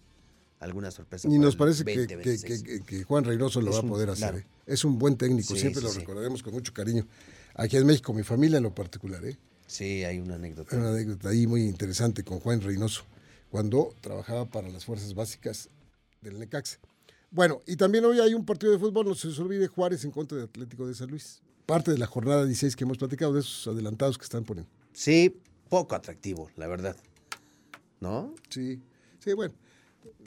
alguna 0.60 0.90
sorpresa. 0.90 1.28
Y 1.28 1.38
nos 1.38 1.54
parece 1.56 1.84
que, 1.84 1.92
que- 1.92 2.00
2026. 2.16 2.62
que- 2.62 2.80
que 2.82 3.04
Juan 3.04 3.24
Reynoso 3.24 3.60
lo 3.60 3.70
Es 3.70 3.76
va 3.76 3.80
a 3.80 3.82
un- 3.82 3.88
poder 3.88 4.10
hacer. 4.10 4.30
claro. 4.30 4.38
¿eh? 4.38 4.46
Es 4.66 4.84
un 4.84 4.98
buen 4.98 5.16
técnico, 5.16 5.54
Sí, 5.54 5.60
siempre 5.60 5.80
sí, 5.80 5.86
lo 5.86 5.92
sí. 5.92 6.00
recordaremos 6.00 6.42
con 6.42 6.52
mucho 6.52 6.72
cariño. 6.74 7.06
Aquí 7.54 7.76
en 7.76 7.86
México, 7.86 8.12
mi 8.12 8.22
familia 8.24 8.58
en 8.58 8.64
lo 8.64 8.74
particular, 8.74 9.24
¿eh? 9.24 9.36
Sí, 9.66 10.02
hay 10.04 10.18
una 10.18 10.34
anécdota. 10.36 10.74
Hay 10.74 10.80
una 10.82 10.90
anécdota 10.90 11.28
ahí 11.28 11.46
muy 11.46 11.62
interesante 11.64 12.24
con 12.24 12.40
Juan 12.40 12.60
Reynoso, 12.60 13.04
cuando 13.50 13.94
trabajaba 14.00 14.46
para 14.46 14.68
las 14.68 14.84
fuerzas 14.84 15.14
básicas 15.14 15.68
del 16.20 16.38
Necaxa. 16.38 16.78
Bueno, 17.30 17.60
y 17.66 17.76
también 17.76 18.04
hoy 18.04 18.18
hay 18.20 18.34
un 18.34 18.44
partido 18.44 18.72
de 18.72 18.78
fútbol, 18.78 19.06
no 19.06 19.14
se 19.14 19.28
os 19.28 19.38
olvide, 19.38 19.66
Juárez 19.68 20.04
en 20.04 20.10
contra 20.10 20.38
de 20.38 20.44
Atlético 20.44 20.86
de 20.86 20.94
San 20.94 21.08
Luis. 21.10 21.40
Parte 21.68 21.90
de 21.90 21.98
la 21.98 22.06
jornada 22.06 22.46
16 22.46 22.76
que 22.76 22.84
hemos 22.84 22.96
platicado, 22.96 23.34
de 23.34 23.40
esos 23.40 23.68
adelantados 23.68 24.16
que 24.16 24.24
están 24.24 24.42
poniendo. 24.42 24.72
Sí, 24.94 25.38
poco 25.68 25.94
atractivo, 25.94 26.48
la 26.56 26.66
verdad. 26.66 26.96
¿No? 28.00 28.34
Sí, 28.48 28.80
sí, 29.18 29.34
bueno. 29.34 29.52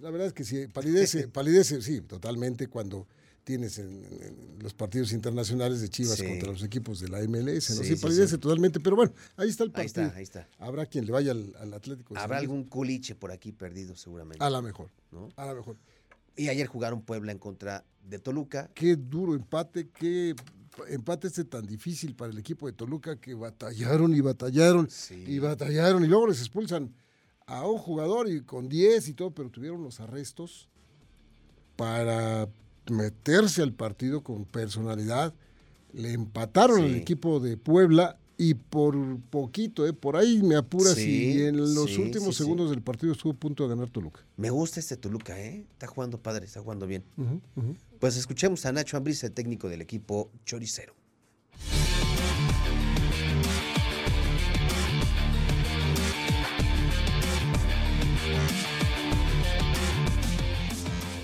La 0.01 0.11
verdad 0.11 0.27
es 0.27 0.33
que 0.33 0.43
sí, 0.43 0.67
palidece, 0.67 1.27
palidece, 1.33 1.81
sí, 1.81 2.01
totalmente 2.01 2.67
cuando 2.67 3.07
tienes 3.43 3.79
en, 3.79 3.87
en 4.21 4.59
los 4.61 4.75
partidos 4.75 5.13
internacionales 5.13 5.81
de 5.81 5.89
Chivas 5.89 6.19
Sí. 6.19 6.27
contra 6.27 6.51
los 6.51 6.61
equipos 6.61 6.99
de 6.99 7.07
la 7.09 7.17
MLS, 7.27 7.71
¿no? 7.75 7.83
Sí, 7.83 7.95
palidece 7.95 8.35
sí. 8.35 8.37
totalmente, 8.37 8.79
pero 8.79 8.95
bueno, 8.95 9.11
ahí 9.35 9.49
está 9.49 9.63
el 9.63 9.71
Ahí 9.73 9.87
partido. 9.87 10.05
está, 10.05 10.17
ahí 10.17 10.23
está. 10.23 10.47
Habrá 10.59 10.85
quien 10.85 11.07
le 11.07 11.11
vaya 11.11 11.31
al, 11.31 11.55
al 11.59 11.73
Atlético. 11.73 12.15
Habrá 12.19 12.37
algún 12.37 12.65
culiche 12.65 13.15
por 13.15 13.31
aquí 13.31 13.51
perdido 13.51 13.95
seguramente. 13.95 14.45
A 14.45 14.49
la 14.51 14.61
mejor, 14.61 14.91
¿no? 15.11 15.29
a 15.37 15.45
la 15.47 15.55
mejor. 15.55 15.75
Y 16.35 16.49
ayer 16.49 16.67
jugaron 16.67 17.01
Puebla 17.01 17.31
en 17.31 17.39
contra 17.39 17.83
de 18.07 18.19
Toluca. 18.19 18.69
Qué 18.75 18.95
duro 18.95 19.33
empate, 19.33 19.89
qué 19.89 20.35
empate 20.89 21.27
este 21.27 21.43
tan 21.45 21.65
difícil 21.65 22.15
para 22.15 22.31
el 22.31 22.37
equipo 22.37 22.67
de 22.67 22.73
Toluca 22.73 23.15
que 23.19 23.33
batallaron 23.33 24.13
y 24.15 24.21
batallaron 24.21 24.89
Sí. 24.89 25.23
y 25.27 25.39
batallaron 25.39 26.03
y 26.03 26.07
luego 26.07 26.27
les 26.27 26.39
expulsan 26.39 26.93
a 27.47 27.67
un 27.67 27.77
jugador 27.77 28.29
y 28.29 28.41
con 28.41 28.69
10 28.69 29.07
y 29.09 29.13
todo, 29.13 29.31
pero 29.31 29.49
tuvieron 29.49 29.83
los 29.83 29.99
arrestos 29.99 30.69
para 31.75 32.47
meterse 32.89 33.61
al 33.61 33.73
partido 33.73 34.23
con 34.23 34.45
personalidad. 34.45 35.33
Le 35.93 36.13
empataron 36.13 36.81
al 36.83 36.91
Sí. 36.93 36.97
equipo 36.97 37.39
de 37.39 37.57
Puebla 37.57 38.17
y 38.43 38.55
por 38.55 38.95
poquito, 39.29 39.85
eh, 39.85 39.93
por 39.93 40.17
ahí 40.17 40.41
me 40.41 40.55
apuras 40.55 40.95
Sí, 40.95 41.33
y 41.33 41.41
en 41.43 41.57
los 41.57 41.91
sí, 41.91 42.01
últimos 42.01 42.35
sí, 42.35 42.41
segundos 42.41 42.71
del 42.71 42.81
partido 42.81 43.13
estuvo 43.13 43.33
a 43.33 43.35
punto 43.35 43.61
de 43.61 43.69
ganar 43.69 43.91
Toluca. 43.91 44.21
Me 44.35 44.49
gusta 44.49 44.79
este 44.79 44.97
Toluca, 44.97 45.39
¿eh? 45.39 45.63
Está 45.71 45.85
jugando 45.85 46.17
padre, 46.17 46.47
está 46.47 46.59
jugando 46.59 46.87
bien. 46.87 47.03
Pues 47.99 48.17
escuchemos 48.17 48.65
a 48.65 48.71
Nacho 48.71 48.97
Ambriz, 48.97 49.23
el 49.23 49.31
técnico 49.31 49.69
del 49.69 49.81
equipo 49.81 50.31
Choricero. 50.43 50.95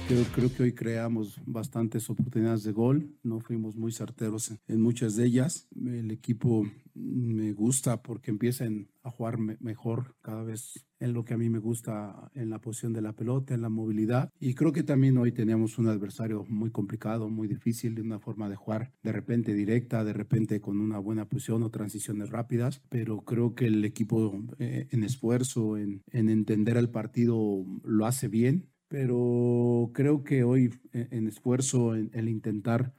Creo, 0.07 0.23
creo 0.33 0.53
que 0.55 0.63
hoy 0.63 0.71
creamos 0.73 1.37
bastantes 1.45 2.09
oportunidades 2.09 2.63
de 2.63 2.71
gol, 2.71 3.13
no 3.23 3.41
fuimos 3.41 3.75
muy 3.75 3.91
certeros 3.91 4.51
en, 4.51 4.59
en 4.69 4.81
muchas 4.81 5.17
de 5.17 5.25
ellas. 5.25 5.67
El 5.75 6.11
equipo 6.11 6.65
me 6.95 7.51
gusta 7.51 8.01
porque 8.01 8.31
empiezan 8.31 8.87
a 9.03 9.11
jugar 9.11 9.37
me- 9.37 9.57
mejor 9.59 10.15
cada 10.21 10.43
vez 10.43 10.85
en 10.99 11.11
lo 11.11 11.25
que 11.25 11.33
a 11.33 11.37
mí 11.37 11.49
me 11.49 11.59
gusta, 11.59 12.31
en 12.35 12.49
la 12.49 12.61
posición 12.61 12.93
de 12.93 13.01
la 13.01 13.11
pelota, 13.13 13.53
en 13.53 13.61
la 13.61 13.67
movilidad. 13.69 14.31
Y 14.39 14.53
creo 14.53 14.71
que 14.71 14.83
también 14.83 15.17
hoy 15.17 15.33
teníamos 15.33 15.77
un 15.77 15.89
adversario 15.89 16.45
muy 16.47 16.71
complicado, 16.71 17.27
muy 17.29 17.49
difícil, 17.49 17.93
de 17.93 18.01
una 18.01 18.19
forma 18.19 18.49
de 18.49 18.55
jugar 18.55 18.93
de 19.03 19.11
repente 19.11 19.53
directa, 19.53 20.05
de 20.05 20.13
repente 20.13 20.61
con 20.61 20.79
una 20.79 20.99
buena 20.99 21.27
posición 21.27 21.63
o 21.63 21.69
transiciones 21.69 22.29
rápidas, 22.29 22.81
pero 22.87 23.21
creo 23.25 23.55
que 23.55 23.65
el 23.67 23.83
equipo 23.83 24.41
eh, 24.57 24.87
en 24.89 25.03
esfuerzo, 25.03 25.75
en, 25.77 26.01
en 26.11 26.29
entender 26.29 26.77
el 26.77 26.89
partido, 26.89 27.65
lo 27.83 28.05
hace 28.05 28.29
bien 28.29 28.69
pero 28.87 29.91
creo 29.93 30.23
que 30.23 30.43
hoy 30.43 30.73
eh, 30.93 31.07
en 31.11 31.27
esfuerzo, 31.27 31.95
en 31.95 32.09
el 32.13 32.29
intentar 32.29 32.93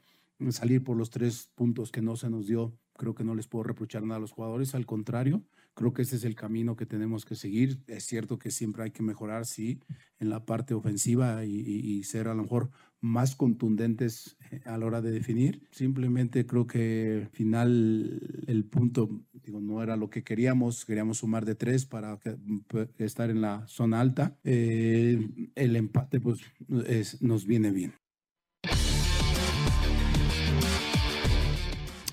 salir 0.51 0.85
por 0.85 0.97
los 0.97 1.11
tres 1.11 1.51
puntos 1.55 1.91
que 1.91 2.03
no 2.03 2.17
se 2.17 2.31
nos 2.31 2.47
dio, 2.47 2.77
creo 2.95 3.15
que 3.15 3.25
no 3.25 3.35
les 3.35 3.49
puedo 3.49 3.65
reprochar 3.65 4.03
nada 4.03 4.17
a 4.19 4.21
los 4.21 4.33
jugadores, 4.33 4.75
al 4.75 4.87
contrario, 4.87 5.45
creo 5.75 5.93
que 5.93 6.03
ese 6.03 6.17
es 6.17 6.25
el 6.25 6.35
camino 6.35 6.77
que 6.77 6.87
tenemos 6.87 7.25
que 7.25 7.35
seguir. 7.37 7.81
Es 7.87 8.05
cierto 8.05 8.39
que 8.39 8.51
siempre 8.51 8.83
hay 8.85 8.91
que 8.91 9.03
mejorar, 9.03 9.47
sí, 9.47 9.81
en 10.19 10.31
la 10.31 10.45
parte 10.45 10.75
ofensiva 10.75 11.45
y- 11.45 11.53
y 11.61 12.03
ser 12.05 12.29
a 12.29 12.35
lo 12.35 12.43
mejor 12.43 12.71
más 13.01 13.37
contundentes 13.37 14.37
eh, 14.51 14.61
a 14.65 14.77
la 14.79 14.87
hora 14.87 15.01
de 15.01 15.11
definir. 15.11 15.63
Simplemente 15.71 16.47
creo 16.47 16.67
que 16.67 17.23
al 17.27 17.31
final 17.31 18.21
el 18.47 18.65
punto, 18.65 19.09
digo, 19.45 19.61
no 19.61 19.83
era 19.83 19.97
lo 19.97 20.11
que 20.11 20.25
queríamos, 20.25 20.85
queríamos 20.85 21.19
sumar 21.19 21.45
de 21.45 21.55
tres 21.55 21.87
para 21.87 22.19
que- 22.19 22.37
p- 22.69 22.89
estar 22.99 23.31
en 23.31 23.41
la 23.41 23.67
zona 23.69 24.01
alta. 24.01 24.37
Eh, 24.45 25.51
el 25.55 25.77
empate 25.77 26.21
pues 26.21 26.41
es- 26.87 27.23
nos 27.23 27.47
viene 27.47 27.71
bien. 27.71 27.95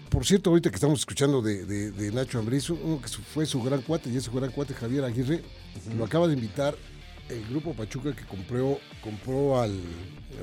Por 0.09 0.25
cierto, 0.25 0.49
ahorita 0.51 0.69
que 0.69 0.75
estamos 0.75 0.99
escuchando 0.99 1.41
de, 1.41 1.65
de- 1.65 1.91
de 1.91 2.11
Nacho 2.11 2.39
Ambriz, 2.39 2.69
uno 2.69 3.01
que 3.01 3.09
su- 3.09 3.21
fue 3.21 3.45
su 3.45 3.61
gran 3.61 3.81
cuate, 3.81 4.09
y 4.09 4.15
ese 4.15 4.31
gran 4.33 4.49
cuate 4.51 4.73
Javier 4.73 5.03
Aguirre, 5.03 5.41
lo 5.97 6.05
acaba 6.05 6.27
de 6.27 6.35
invitar 6.35 6.73
el 7.29 7.45
grupo 7.49 7.73
Pachuca 7.73 8.15
que 8.15 8.25
compró, 8.25 8.79
compró 9.03 9.59
al 9.59 9.79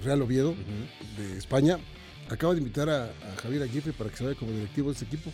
Real 0.02 0.22
Oviedo 0.22 0.54
de 1.16 1.38
España. 1.38 1.78
Acaba 2.28 2.54
de 2.54 2.60
invitar 2.60 2.88
a, 2.88 3.04
a 3.06 3.36
Javier 3.42 3.62
Aguirre 3.62 3.92
para 3.92 4.10
que 4.10 4.16
se 4.16 4.24
vaya 4.24 4.38
como 4.38 4.52
directivo 4.52 4.88
de 4.88 4.94
este 4.94 5.04
equipo. 5.04 5.30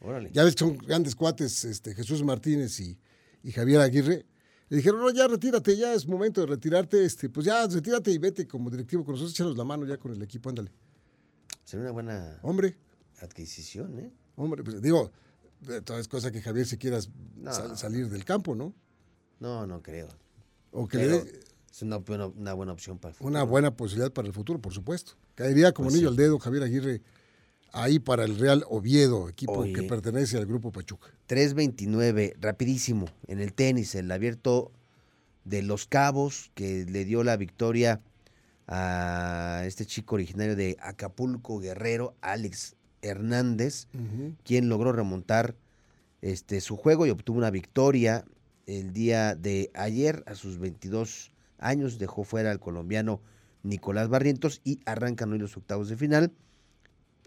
Órale. 0.00 0.30
Ya 0.32 0.44
ves 0.44 0.54
que 0.54 0.60
son 0.64 0.76
grandes 0.78 1.14
cuates, 1.14 1.64
este, 1.64 1.94
Jesús 1.94 2.22
Martínez 2.22 2.78
y, 2.80 2.98
y 3.42 3.52
Javier 3.52 3.80
Aguirre. 3.80 4.26
Le 4.70 4.78
dijeron, 4.78 5.00
no, 5.00 5.10
ya 5.10 5.28
retírate, 5.28 5.76
ya 5.76 5.92
es 5.92 6.06
momento 6.06 6.40
de 6.40 6.46
retirarte, 6.46 7.04
este, 7.04 7.28
pues 7.28 7.46
ya 7.46 7.66
retírate 7.66 8.10
y 8.10 8.18
vete 8.18 8.46
como 8.46 8.70
directivo 8.70 9.04
con 9.04 9.12
nosotros, 9.12 9.32
échanos 9.34 9.56
la 9.56 9.64
mano 9.64 9.84
ya 9.86 9.98
con 9.98 10.12
el 10.12 10.22
equipo, 10.22 10.48
ándale. 10.48 10.70
Sería 11.64 11.84
una 11.84 11.92
buena 11.92 12.38
Hombre, 12.42 12.76
adquisición, 13.20 13.98
¿eh? 13.98 14.10
Hombre, 14.36 14.62
pues 14.64 14.80
digo, 14.82 15.12
De 15.60 15.80
todas 15.82 16.08
cosas 16.08 16.32
que 16.32 16.40
Javier 16.42 16.66
se 16.66 16.76
quiera 16.78 16.98
No. 17.36 17.52
sal- 17.52 17.76
salir 17.78 18.08
del 18.08 18.24
campo, 18.24 18.54
¿no? 18.54 18.74
No, 19.40 19.66
no 19.66 19.82
creo. 19.82 20.08
O 20.76 20.86
que 20.88 20.98
Pero 20.98 21.18
le 21.18 21.24
dé 21.24 21.40
es 21.72 21.82
una 21.82 21.96
buena, 21.96 22.26
una 22.26 22.52
buena 22.52 22.72
opción 22.72 22.98
para 22.98 23.10
el 23.10 23.14
futuro. 23.16 23.30
una 23.30 23.42
buena 23.42 23.76
posibilidad 23.76 24.12
para 24.12 24.28
el 24.28 24.34
futuro, 24.34 24.60
por 24.60 24.72
supuesto. 24.72 25.12
Caería 25.34 25.72
como 25.72 25.86
Pues 25.88 25.96
niño 25.96 26.08
sí. 26.08 26.12
al 26.12 26.16
dedo 26.16 26.38
Javier 26.38 26.62
Aguirre 26.64 27.00
ahí 27.72 27.98
para 27.98 28.24
el 28.24 28.38
Real 28.38 28.64
Oviedo, 28.68 29.28
equipo 29.28 29.58
Oye. 29.58 29.72
que 29.72 29.82
pertenece 29.82 30.36
al 30.36 30.46
grupo 30.46 30.70
Pachuca. 30.70 31.08
3.29, 31.28 32.34
rapidísimo, 32.40 33.06
en 33.26 33.40
el 33.40 33.52
tenis, 33.52 33.94
el 33.96 34.10
abierto 34.12 34.70
de 35.44 35.62
Los 35.62 35.86
Cabos, 35.86 36.50
que 36.54 36.84
le 36.88 37.04
dio 37.04 37.24
la 37.24 37.36
victoria 37.36 38.00
a 38.66 39.62
este 39.66 39.84
chico 39.86 40.14
originario 40.14 40.56
de 40.56 40.76
Acapulco, 40.80 41.58
Guerrero, 41.58 42.14
Alex 42.20 42.76
Hernández, 43.02 43.88
quien 44.44 44.68
logró 44.68 44.92
remontar 44.92 45.54
este, 46.22 46.60
su 46.60 46.76
juego 46.76 47.06
y 47.06 47.10
obtuvo 47.10 47.36
una 47.38 47.50
victoria 47.50 48.24
el 48.66 48.92
día 48.92 49.34
de 49.34 49.70
ayer 49.74 50.22
a 50.26 50.34
sus 50.34 50.58
22 50.58 51.32
años. 51.58 51.98
Dejó 51.98 52.24
fuera 52.24 52.50
al 52.50 52.60
colombiano 52.60 53.20
Nicolás 53.62 54.08
Barrientos 54.08 54.60
y 54.64 54.80
arrancan 54.86 55.32
hoy 55.32 55.38
los 55.38 55.56
octavos 55.56 55.88
de 55.88 55.96
final. 55.96 56.32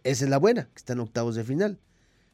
Esa 0.03 0.25
es 0.25 0.29
la 0.29 0.37
buena, 0.37 0.65
que 0.73 0.77
está 0.77 0.93
en 0.93 0.99
octavos 0.99 1.35
de 1.35 1.43
final. 1.43 1.79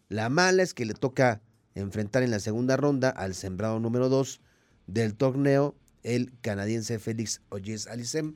La 0.10 0.30
mala 0.30 0.64
es 0.64 0.74
que 0.74 0.86
le 0.86 0.94
toca 0.94 1.42
enfrentar 1.76 2.22
en 2.24 2.32
la 2.32 2.40
segunda 2.40 2.78
ronda 2.78 3.10
al 3.10 3.34
sembrado 3.34 3.80
número 3.80 4.10
2 4.10 4.42
del 4.88 5.16
torneo, 5.16 5.76
el 6.04 6.34
canadiense 6.42 7.00
Félix 7.00 7.42
Oyes 7.50 7.88
Alicem, 7.88 8.36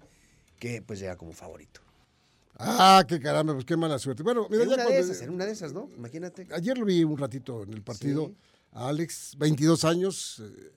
que 0.60 0.82
pues 0.82 1.00
llega 1.00 1.18
como 1.18 1.34
favorito. 1.34 1.82
Ah, 2.60 3.06
qué 3.08 3.20
caramba, 3.20 3.54
pues 3.54 3.66
qué 3.66 3.78
mala 3.78 4.00
suerte. 4.00 4.24
Bueno, 4.24 4.48
mira, 4.50 4.64
En 4.64 4.70
ya 4.70 4.76
una 4.76 4.84
de 4.86 4.90
cuando- 4.90 5.12
esas, 5.12 5.22
en 5.22 5.30
una 5.30 5.46
de 5.46 5.52
esas, 5.52 5.74
¿no? 5.74 5.90
Imagínate. 5.96 6.48
ayer 6.52 6.76
lo 6.78 6.86
vi 6.86 7.04
un 7.04 7.18
ratito 7.18 7.62
en 7.64 7.74
el 7.74 7.84
partido 7.84 8.28
Sí. 8.28 8.36
A 8.72 8.90
Alex, 8.90 9.36
22 9.38 9.84
años. 9.86 10.42
eh, 10.42 10.72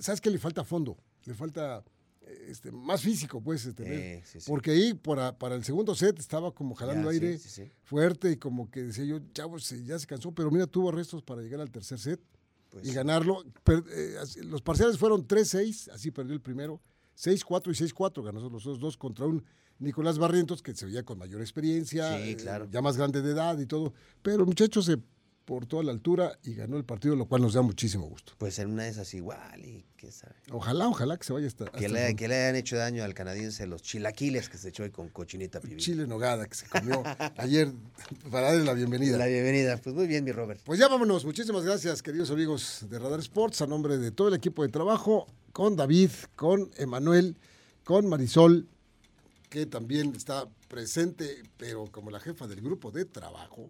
¿Sabes 0.00 0.20
qué? 0.20 0.30
Le 0.30 0.38
falta 0.38 0.64
fondo, 0.64 0.96
le 1.24 1.34
falta 1.34 1.84
eh, 2.22 2.46
este, 2.48 2.70
más 2.72 3.02
físico, 3.02 3.40
pues, 3.42 3.66
este, 3.66 4.16
Eh, 4.18 4.22
sí, 4.24 4.40
sí. 4.40 4.46
porque 4.48 4.70
ahí 4.70 4.94
para, 4.94 5.36
para 5.38 5.54
el 5.54 5.64
segundo 5.64 5.94
set 5.94 6.18
estaba 6.18 6.52
como 6.54 6.74
jalando 6.74 7.10
Ya, 7.10 7.14
aire 7.14 7.38
sí, 7.38 7.70
fuerte 7.82 8.30
y 8.32 8.36
como 8.36 8.70
que 8.70 8.82
decía 8.84 9.04
yo, 9.04 9.18
ya 9.34 9.98
se 9.98 10.06
cansó, 10.06 10.32
pero 10.32 10.50
mira, 10.50 10.66
tuvo 10.66 10.90
restos 10.92 11.22
para 11.22 11.42
llegar 11.42 11.60
al 11.60 11.70
tercer 11.70 11.98
set 11.98 12.20
Pues 12.70 12.84
y 12.84 12.88
sí. 12.88 12.94
ganarlo. 12.94 13.44
Per- 13.64 13.84
eh, 13.90 14.14
los 14.44 14.62
parciales 14.62 14.96
fueron 14.98 15.26
3-6, 15.26 15.88
así 15.92 16.10
perdió 16.10 16.32
el 16.34 16.40
primero. 16.40 16.80
6-4 17.14 17.70
y 17.70 17.74
6-4 17.74 18.22
ganó 18.24 18.48
los 18.48 18.64
dos, 18.64 18.78
dos 18.80 18.96
contra 18.96 19.26
un 19.26 19.44
Nicolás 19.78 20.16
Barrientos 20.18 20.62
que 20.62 20.74
se 20.74 20.86
veía 20.86 21.02
con 21.02 21.18
mayor 21.18 21.40
experiencia, 21.42 22.16
Sí, 22.16 22.30
eh, 22.30 22.36
claro. 22.36 22.66
ya 22.70 22.80
más 22.80 22.96
grande 22.96 23.20
de 23.20 23.32
edad 23.32 23.58
y 23.58 23.66
todo. 23.66 23.92
Pero 24.22 24.38
el 24.40 24.46
muchacho 24.46 24.80
se 24.80 24.96
portó 25.44 25.80
a 25.80 25.82
la 25.82 25.92
altura 25.92 26.38
y 26.44 26.54
ganó 26.54 26.76
el 26.76 26.84
partido, 26.84 27.16
lo 27.16 27.26
cual 27.26 27.42
nos 27.42 27.54
da 27.54 27.62
muchísimo 27.62 28.06
gusto. 28.06 28.32
Pues 28.38 28.58
en 28.58 28.70
una 28.70 28.84
de 28.84 28.90
esas 28.90 29.12
igual, 29.14 29.64
y 29.64 29.84
qué 29.96 30.10
sabe. 30.10 30.34
Ojalá, 30.50 30.88
ojalá 30.88 31.16
que 31.16 31.24
se 31.24 31.32
vaya 31.32 31.46
hasta, 31.46 31.66
Que 31.66 31.86
hasta 31.86 32.08
le, 32.08 32.16
que 32.16 32.28
le 32.28 32.36
hayan 32.36 32.56
hecho 32.56 32.76
daño 32.76 33.04
al 33.04 33.14
canadiense 33.14 33.66
los 33.66 33.82
chilaquiles 33.82 34.48
que 34.48 34.58
se 34.58 34.68
echó 34.68 34.84
hoy 34.84 34.90
con 34.90 35.08
cochinita 35.08 35.60
pibil. 35.60 35.78
Chile 35.78 36.06
Nogada 36.06 36.46
que 36.46 36.54
se 36.54 36.66
comió 36.68 37.02
ayer 37.36 37.72
para 38.30 38.48
darle 38.48 38.64
la 38.64 38.74
bienvenida. 38.74 39.18
La 39.18 39.26
bienvenida. 39.26 39.76
Pues 39.78 39.94
muy 39.94 40.06
bien, 40.06 40.24
mi 40.24 40.32
Robert. 40.32 40.60
Pues 40.64 40.78
ya 40.78 40.88
vámonos. 40.88 41.24
Muchísimas 41.24 41.64
gracias, 41.64 42.02
queridos 42.02 42.30
amigos 42.30 42.86
de 42.88 42.98
Radar 42.98 43.20
Sports, 43.20 43.62
a 43.62 43.66
nombre 43.66 43.98
de 43.98 44.10
todo 44.10 44.28
el 44.28 44.34
equipo 44.34 44.62
de 44.62 44.68
trabajo, 44.68 45.26
con 45.52 45.76
David, 45.76 46.10
con 46.36 46.70
Emanuel, 46.76 47.36
con 47.84 48.08
Marisol, 48.08 48.68
que 49.50 49.66
también 49.66 50.14
está 50.14 50.48
presente, 50.68 51.42
pero 51.58 51.86
como 51.90 52.10
la 52.10 52.20
jefa 52.20 52.46
del 52.46 52.62
grupo 52.62 52.90
de 52.90 53.04
trabajo. 53.04 53.68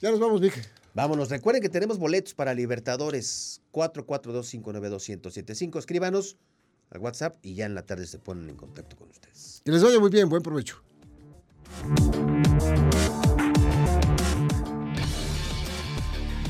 Ya 0.00 0.10
nos 0.10 0.18
vamos, 0.18 0.40
Vic. 0.40 0.81
Vámonos, 0.94 1.30
recuerden 1.30 1.62
que 1.62 1.70
tenemos 1.70 1.98
boletos 1.98 2.34
para 2.34 2.52
Libertadores 2.52 3.62
442-592-1075. 3.72 5.78
Escríbanos 5.78 6.36
al 6.90 7.00
WhatsApp 7.00 7.36
y 7.42 7.54
ya 7.54 7.64
en 7.64 7.74
la 7.74 7.86
tarde 7.86 8.06
se 8.06 8.18
ponen 8.18 8.50
en 8.50 8.56
contacto 8.56 8.96
con 8.96 9.08
ustedes. 9.08 9.62
Que 9.64 9.72
les 9.72 9.82
vaya 9.82 9.98
muy 9.98 10.10
bien. 10.10 10.28
Buen 10.28 10.42
provecho. 10.42 10.82